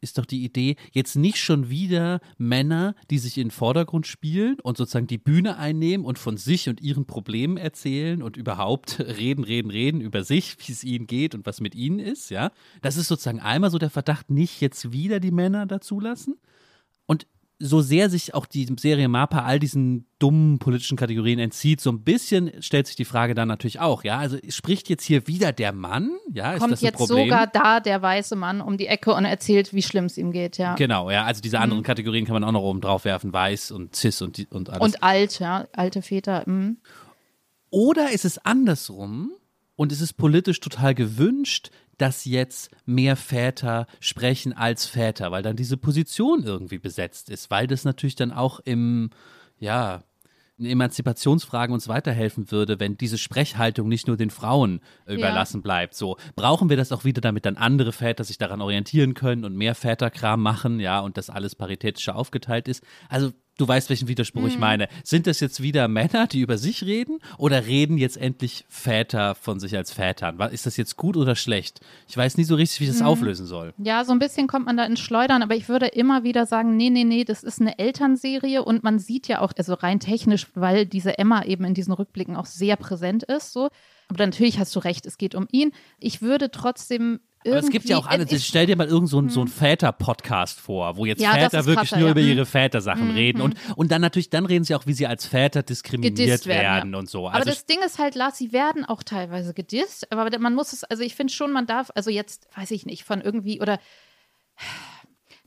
[0.00, 4.60] ist doch die Idee, jetzt nicht schon wieder Männer, die sich in den Vordergrund spielen
[4.60, 9.44] und sozusagen die Bühne einnehmen und von sich und ihren Problemen erzählen und überhaupt reden,
[9.44, 12.52] reden, reden über sich, wie es ihnen geht und was mit ihnen ist, ja.
[12.80, 16.36] Das ist sozusagen einmal so der Verdacht, nicht jetzt wieder die Männer dazulassen.
[17.60, 22.04] So sehr sich auch die Serie Mapa all diesen dummen politischen Kategorien entzieht, so ein
[22.04, 25.72] bisschen stellt sich die Frage dann natürlich auch, ja, also spricht jetzt hier wieder der
[25.72, 27.24] Mann, ja, ist Kommt das ein jetzt Problem?
[27.24, 30.56] sogar da der weiße Mann um die Ecke und erzählt, wie schlimm es ihm geht,
[30.56, 30.76] ja.
[30.76, 31.62] Genau, ja, also diese Mhm.
[31.64, 34.80] anderen Kategorien kann man auch noch oben drauf werfen, weiß und cis und, und alles.
[34.80, 36.44] Und alt, ja, alte Väter.
[36.46, 36.76] mhm.
[37.70, 39.32] Oder ist es andersrum
[39.76, 45.56] und ist es politisch total gewünscht, dass jetzt mehr Väter sprechen als Väter, weil dann
[45.56, 49.10] diese Position irgendwie besetzt ist, weil das natürlich dann auch im,
[49.58, 50.02] ja,
[50.58, 55.94] in Emanzipationsfragen uns weiterhelfen würde, wenn diese Sprechhaltung nicht nur den Frauen überlassen bleibt.
[55.94, 59.54] So brauchen wir das auch wieder, damit dann andere Väter sich daran orientieren können und
[59.54, 62.82] mehr Väterkram machen, ja, und das alles paritätischer aufgeteilt ist.
[63.08, 64.88] Also du weißt, welchen Widerspruch ich meine.
[65.04, 69.60] Sind das jetzt wieder Männer, die über sich reden, oder reden jetzt endlich Väter von
[69.60, 70.40] sich als Vätern?
[70.50, 71.80] Ist das jetzt gut oder schlecht?
[72.08, 73.74] Ich weiß nie so richtig, wie ich das auflösen soll.
[73.78, 76.76] Ja, so ein bisschen kommt man da ins Schleudern, aber ich würde immer wieder sagen,
[76.76, 80.46] nee, nee, nee, das ist eine Elternserie und man sieht ja auch, also rein technisch,
[80.54, 83.68] weil diese Emma eben in diesen Rückblicken auch sehr präsent ist, so.
[84.08, 85.72] Aber natürlich hast du recht, es geht um ihn.
[85.98, 87.58] Ich würde trotzdem irgendwie.
[87.58, 89.48] Aber es gibt ja auch alle, ich, stell dir mal irgend so, einen- so einen
[89.48, 92.12] Väter-Podcast vor, wo jetzt Ja, Väter wirklich krasser, nur ja.
[92.12, 92.28] über Mhm.
[92.28, 95.62] ihre Vätersachen reden und, und dann natürlich, dann reden sie auch, wie sie als Väter
[95.62, 96.98] diskriminiert Gedisst werden, ja.
[96.98, 97.26] und so.
[97.28, 100.72] aber Also das Ding ist halt, Lars, sie werden auch teilweise gedisst, aber man muss
[100.72, 103.78] es, also ich finde schon, man darf, also jetzt, weiß ich nicht, von irgendwie oder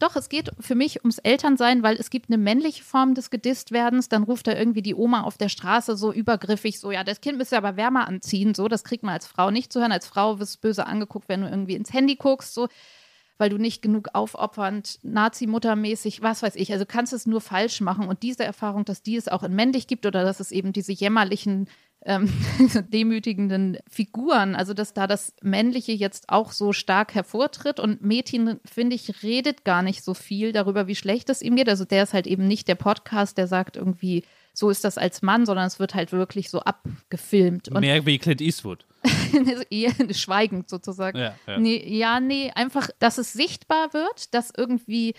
[0.02, 4.10] doch, es geht für mich ums Elternsein, weil es gibt eine männliche Form des Gedisst-Werdens.
[4.10, 7.38] Dann ruft da irgendwie die Oma auf der Straße so übergriffig, so, ja, das Kind
[7.38, 8.56] müsste aber wärmer anziehen.
[8.56, 9.92] So, das kriegt man als Frau nicht zu hören.
[9.92, 12.68] Als Frau wirst du böse angeguckt, wenn du irgendwie ins Handy guckst, so,
[13.38, 16.72] weil du nicht genug aufopfernd, Nazi-Muttermäßig, was weiß ich.
[16.72, 18.08] Also kannst es nur falsch machen.
[18.08, 20.92] Und diese Erfahrung, dass die es auch in männlich gibt oder dass es eben diese
[20.92, 21.68] jämmerlichen
[22.06, 22.32] ähm,
[22.90, 28.96] demütigenden Figuren, also dass da das Männliche jetzt auch so stark hervortritt und Metin, finde
[28.96, 31.70] ich, redet gar nicht so viel darüber, wie schlecht es ihm geht.
[31.70, 34.24] Also der ist halt eben nicht der Podcast, der sagt irgendwie,
[34.54, 38.18] so ist das als Mann, sondern es wird halt wirklich so abgefilmt und mehr wie
[38.18, 38.86] Clint Eastwood.
[40.14, 41.18] schweigend sozusagen.
[41.18, 41.58] Ja, ja.
[41.58, 45.16] Nee, ja, nee, einfach, dass es sichtbar wird, dass irgendwie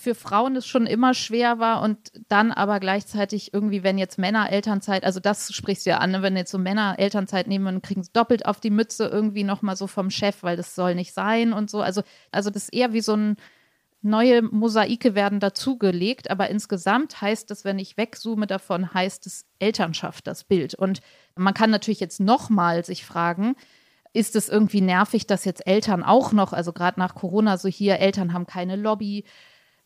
[0.00, 1.98] für Frauen es schon immer schwer war und
[2.28, 6.22] dann aber gleichzeitig irgendwie, wenn jetzt Männer Elternzeit, also das sprichst du ja an, ne,
[6.22, 9.76] wenn jetzt so Männer Elternzeit nehmen und kriegen es doppelt auf die Mütze irgendwie nochmal
[9.76, 11.82] so vom Chef, weil das soll nicht sein und so.
[11.82, 13.36] Also, also das ist eher wie so ein
[14.02, 20.26] neue Mosaike werden dazugelegt, aber insgesamt heißt es, wenn ich wegzoome davon, heißt es Elternschaft,
[20.26, 20.74] das Bild.
[20.74, 21.00] Und
[21.36, 23.54] man kann natürlich jetzt nochmal sich fragen,
[24.12, 27.98] ist es irgendwie nervig, dass jetzt Eltern auch noch, also gerade nach Corona, so hier,
[27.98, 29.24] Eltern haben keine Lobby,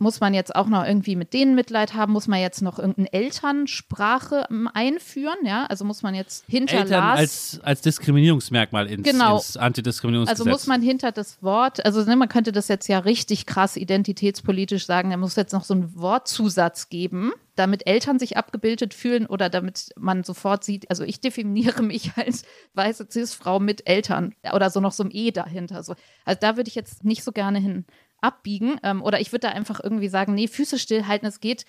[0.05, 2.13] muss man jetzt auch noch irgendwie mit denen Mitleid haben?
[2.13, 5.39] Muss man jetzt noch irgendeine Elternsprache ähm, einführen?
[5.45, 9.37] Ja, also muss man jetzt hinter Eltern Lars als, als Diskriminierungsmerkmal ins, Genau.
[9.37, 10.41] ins Antidiskriminierungsgesetz.
[10.41, 13.77] also muss man hinter das Wort, also ne, man könnte das jetzt ja richtig krass
[13.77, 19.27] identitätspolitisch sagen, da muss jetzt noch so einen Wortzusatz geben, damit Eltern sich abgebildet fühlen
[19.27, 22.45] oder damit man sofort sieht, also ich definiere mich als
[22.75, 25.83] weiße Cis-Frau mit Eltern oder so noch so ein E dahinter.
[25.83, 25.95] So.
[26.25, 27.87] Also da würde ich jetzt nicht so gerne hin
[28.25, 31.65] abbiegen ähm, oder ich würde da einfach irgendwie sagen, nee, Füße stillhalten, es geht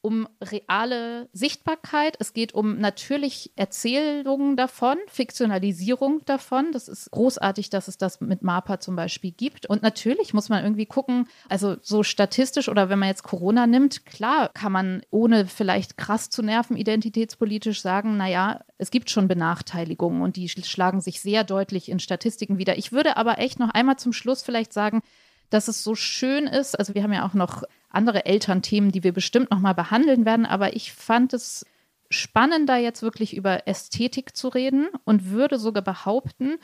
[0.00, 6.70] um reale Sichtbarkeit, es geht um natürlich Erzählungen davon, Fiktionalisierung davon.
[6.70, 9.66] Das ist großartig, dass es das mit MAPA zum Beispiel gibt.
[9.66, 14.06] Und natürlich muss man irgendwie gucken, also so statistisch oder wenn man jetzt Corona nimmt,
[14.06, 20.22] klar kann man ohne vielleicht krass zu nerven identitätspolitisch sagen, naja, es gibt schon Benachteiligungen
[20.22, 22.78] und die schlagen sich sehr deutlich in Statistiken wieder.
[22.78, 25.02] Ich würde aber echt noch einmal zum Schluss vielleicht sagen,
[25.50, 26.78] dass es so schön ist.
[26.78, 30.46] Also wir haben ja auch noch andere Elternthemen, die wir bestimmt noch mal behandeln werden,
[30.46, 31.64] aber ich fand es
[32.10, 36.56] spannender jetzt wirklich über Ästhetik zu reden und würde sogar behaupten,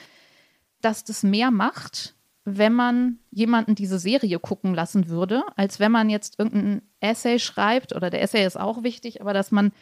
[0.80, 2.14] dass das mehr macht,
[2.45, 7.95] wenn man jemanden diese Serie gucken lassen würde, als wenn man jetzt irgendein Essay schreibt
[7.95, 9.72] oder der Essay ist auch wichtig, aber dass man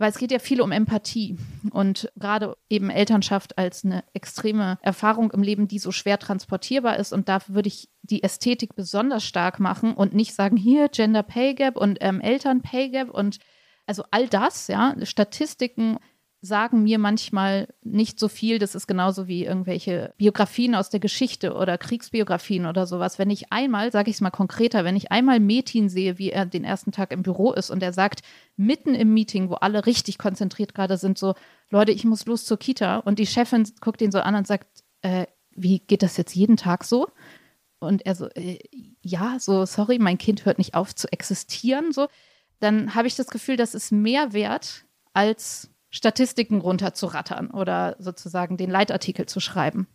[0.00, 1.36] weil es geht ja viel um Empathie
[1.72, 7.12] und gerade eben Elternschaft als eine extreme Erfahrung im Leben, die so schwer transportierbar ist.
[7.12, 11.54] Und da würde ich die Ästhetik besonders stark machen und nicht sagen, hier Gender Pay
[11.54, 13.38] Gap und ähm, Eltern Pay Gap und
[13.86, 15.98] also all das, ja, Statistiken
[16.42, 18.58] sagen mir manchmal nicht so viel.
[18.58, 23.18] Das ist genauso wie irgendwelche Biografien aus der Geschichte oder Kriegsbiografien oder sowas.
[23.18, 26.46] Wenn ich einmal, sage ich es mal konkreter, wenn ich einmal Metin sehe, wie er
[26.46, 28.22] den ersten Tag im Büro ist und er sagt,
[28.56, 31.34] mitten im Meeting, wo alle richtig konzentriert gerade sind, so,
[31.68, 34.82] Leute, ich muss los zur Kita und die Chefin guckt ihn so an und sagt,
[35.02, 37.08] äh, wie geht das jetzt jeden Tag so?
[37.80, 38.58] Und er so, äh,
[39.02, 42.08] ja, so, sorry, mein Kind hört nicht auf zu existieren, so.
[42.60, 44.84] Dann habe ich das Gefühl, das ist mehr wert
[45.14, 49.88] als Statistiken runterzurattern oder sozusagen den Leitartikel zu schreiben.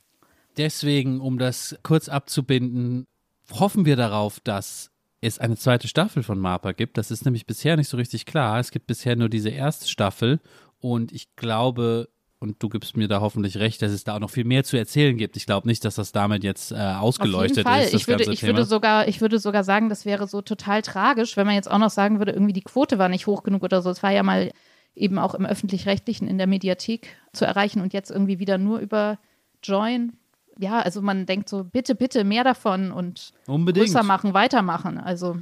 [0.57, 3.07] Deswegen, um das kurz abzubinden,
[3.51, 4.91] hoffen wir darauf, dass
[5.21, 6.97] es eine zweite Staffel von MAPA gibt.
[6.97, 8.59] Das ist nämlich bisher nicht so richtig klar.
[8.59, 10.39] Es gibt bisher nur diese erste Staffel
[10.79, 14.29] und ich glaube, und du gibst mir da hoffentlich recht, dass es da auch noch
[14.29, 15.35] viel mehr zu erzählen gibt.
[15.37, 17.81] Ich glaube nicht, dass das damit jetzt äh, ausgeleuchtet Auf jeden Fall.
[17.83, 17.93] ist.
[17.93, 21.47] Ich, würde, ich, würde sogar, ich würde sogar sagen, das wäre so total tragisch, wenn
[21.47, 23.89] man jetzt auch noch sagen würde, irgendwie die Quote war nicht hoch genug oder so.
[23.89, 24.51] Es war ja mal
[24.95, 29.19] eben auch im öffentlich-rechtlichen in der Mediathek zu erreichen und jetzt irgendwie wieder nur über
[29.63, 30.13] Join.
[30.57, 33.87] Ja, also man denkt so, bitte, bitte mehr davon und Unbedingt.
[33.87, 34.97] größer machen, weitermachen.
[34.97, 35.37] Also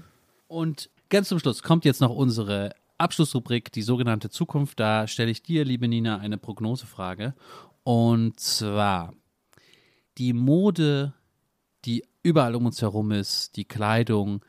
[0.48, 4.80] Und ganz zum Schluss kommt jetzt noch unsere Abschlussrubrik, die sogenannte Zukunft.
[4.80, 7.36] Da stelle ich dir, liebe Nina, eine Prognosefrage.
[7.84, 9.14] Und zwar
[10.18, 11.14] die Mode,
[11.86, 14.44] die überall um uns herum ist, die Kleidung,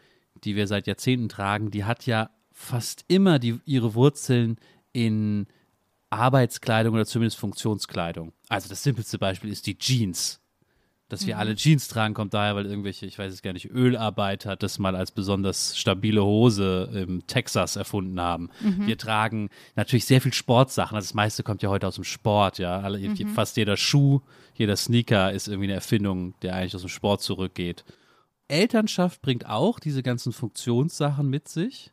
[0.44, 4.56] die wir seit Jahrzehnten tragen, die hat ja fast immer die, ihre Wurzeln
[4.94, 5.46] in
[6.08, 8.32] Arbeitskleidung oder zumindest Funktionskleidung.
[8.48, 10.40] Also das simpelste Beispiel ist die Jeans.
[11.10, 14.56] Dass wir alle Jeans tragen, kommt daher, weil irgendwelche, ich weiß es gar nicht, Ölarbeiter
[14.56, 18.48] das mal als besonders stabile Hose im Texas erfunden haben.
[18.60, 20.96] Wir tragen natürlich sehr viel Sportsachen.
[20.96, 22.80] Also das meiste kommt ja heute aus dem Sport, ja.
[22.80, 24.22] Alle, Fast jeder Schuh,
[24.54, 27.84] jeder Sneaker ist irgendwie eine Erfindung, der eigentlich aus dem Sport zurückgeht.
[28.48, 31.92] Elternschaft bringt auch diese ganzen Funktionssachen mit sich.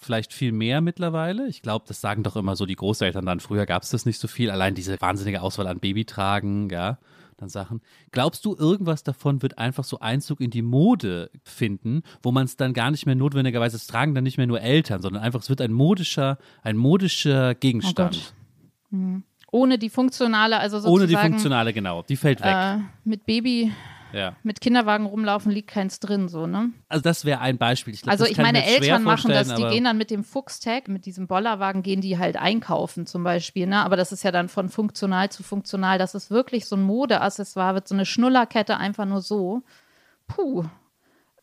[0.00, 1.48] Vielleicht viel mehr mittlerweile.
[1.48, 3.40] Ich glaube, das sagen doch immer so die Großeltern dann.
[3.40, 4.48] Früher gab es das nicht so viel.
[4.50, 6.98] Allein diese wahnsinnige Auswahl an Babytragen, ja,
[7.36, 7.80] dann Sachen.
[8.12, 12.56] Glaubst du, irgendwas davon wird einfach so Einzug in die Mode finden, wo man es
[12.56, 15.50] dann gar nicht mehr notwendigerweise, es tragen dann nicht mehr nur Eltern, sondern einfach, es
[15.50, 18.34] wird ein modischer, ein modischer Gegenstand.
[19.50, 22.02] ohne die funktionale, also sozusagen Ohne die funktionale, genau.
[22.02, 22.54] Die fällt weg.
[22.54, 23.72] äh, mit Baby,
[24.12, 24.36] ja.
[24.42, 26.70] mit Kinderwagen rumlaufen, liegt keins drin, so, ne?
[26.88, 27.94] Also das wäre ein Beispiel.
[27.94, 31.06] Ich glaub, Also ich meine, Eltern machen das, die gehen dann mit dem Fuchstag, mit
[31.06, 33.84] diesem Bollerwagen, gehen die halt einkaufen zum Beispiel, ne?
[33.84, 35.98] Aber das ist ja dann von funktional zu funktional.
[35.98, 39.62] Das ist wirklich so ein Modeaccessoire, wird so eine Schnullerkette einfach nur so.
[40.26, 40.64] Puh.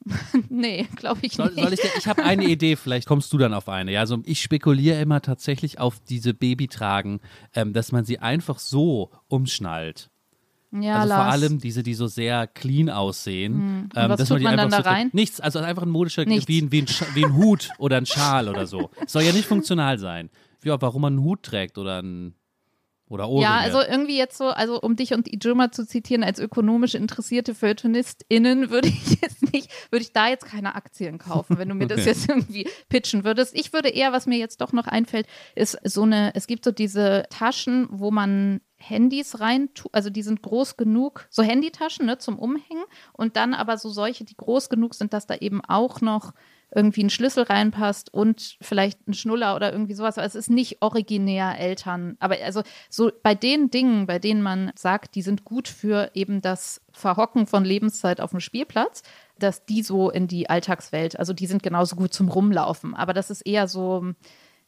[0.49, 1.63] nee, glaube ich Soll, nicht.
[1.63, 3.91] soll ich ich habe eine Idee, vielleicht kommst du dann auf eine.
[3.91, 7.19] Ja, also ich spekuliere immer tatsächlich auf diese Babytragen,
[7.55, 10.09] ähm, dass man sie einfach so umschnallt.
[10.71, 11.33] Ja, also vor Lars.
[11.33, 13.83] allem diese, die so sehr clean aussehen.
[13.83, 15.09] Und was dass tut man dann da so, rein?
[15.13, 16.47] Nichts, also einfach ein modischer, Nichts.
[16.47, 18.89] wie, ein- wie, ein, wie ein Hut oder ein Schal oder so.
[19.07, 20.29] Soll ja nicht funktional sein.
[20.63, 22.33] Ja, warum man einen Hut trägt oder ein
[23.07, 23.43] oder Ohrringe.
[23.43, 27.53] Ja, also irgendwie jetzt so, also um dich und Ijoma zu zitieren, als ökonomisch interessierte
[27.53, 31.87] FeuilletonistInnen würde ich jetzt nicht, würde ich da jetzt keine Aktien kaufen, wenn du mir
[31.87, 32.09] das Okay.
[32.09, 33.55] jetzt irgendwie pitchen würdest.
[33.57, 36.71] Ich würde eher, was mir jetzt doch noch einfällt, ist so eine, es gibt so
[36.71, 42.37] diese Taschen, wo man Handys rein, also die sind groß genug, so Handytaschen ne, zum
[42.37, 42.83] Umhängen
[43.13, 46.33] und dann aber so solche, die groß genug sind, dass da eben auch noch
[46.73, 50.17] irgendwie ein Schlüssel reinpasst und vielleicht ein Schnuller oder irgendwie sowas.
[50.17, 52.17] Aber es ist nicht originär Eltern.
[52.19, 56.41] Aber also so bei den Dingen, bei denen man sagt, die sind gut für eben
[56.41, 59.03] das Verhocken von Lebenszeit auf dem Spielplatz,
[59.39, 62.95] dass die so in die Alltagswelt, also die sind genauso gut zum Rumlaufen.
[62.95, 64.13] Aber das ist eher so,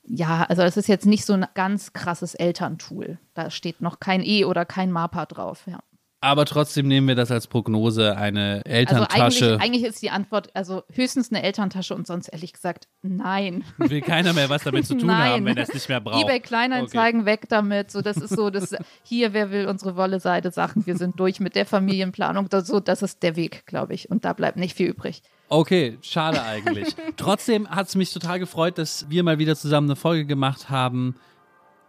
[0.04, 3.20] ja, also es ist jetzt nicht so ein ganz krasses Elterntool.
[3.34, 5.80] Da steht noch kein E oder kein MAPA drauf, ja.
[6.20, 9.46] Aber trotzdem nehmen wir das als Prognose, eine Also Elterntasche.
[9.46, 13.64] eigentlich, eigentlich ist die Antwort, also höchstens eine Elterntasche und sonst ehrlich gesagt, nein.
[13.78, 15.32] will keiner mehr was damit zu tun Nein.
[15.32, 16.24] haben, wenn er es nicht mehr braucht.
[16.24, 17.92] eBay Kleinanzeigen weg damit.
[17.92, 21.40] So, das ist so, das hier, wer will unsere Wolle Seide Sachen, wir sind durch
[21.40, 22.50] mit der Familienplanung.
[22.50, 24.10] Das, so, das ist der Weg, glaube ich.
[24.10, 25.22] Und da bleibt nicht viel übrig.
[25.50, 26.96] Okay, schade eigentlich.
[27.18, 31.16] Trotzdem hat es mich total gefreut, dass wir mal wieder zusammen eine Folge gemacht haben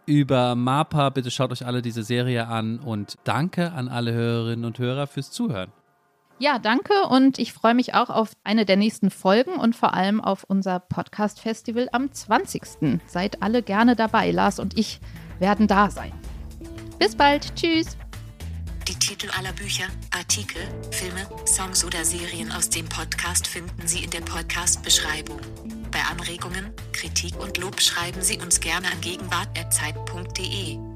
[0.09, 1.09] über MAPA.
[1.09, 5.31] Bitte schaut euch alle diese Serie an und danke an alle Hörerinnen und Hörer fürs
[5.31, 5.71] Zuhören.
[6.39, 10.21] Ja, danke und ich freue mich auch auf eine der nächsten Folgen und vor allem
[10.21, 12.99] auf unser Podcast-Festival am 20.
[13.05, 14.31] Seid alle gerne dabei.
[14.31, 14.99] Lars und ich
[15.39, 16.13] werden da sein.
[16.97, 17.53] Bis bald.
[17.55, 17.97] Tschüss.
[18.87, 19.85] Die Titel aller Bücher,
[20.17, 25.39] Artikel, Filme, Songs oder Serien aus dem Podcast finden Sie in der Podcast-Beschreibung.
[25.91, 30.88] Bei Anregungen, Kritik und Lob schreiben Sie uns gerne an gegenwart.zeit.de.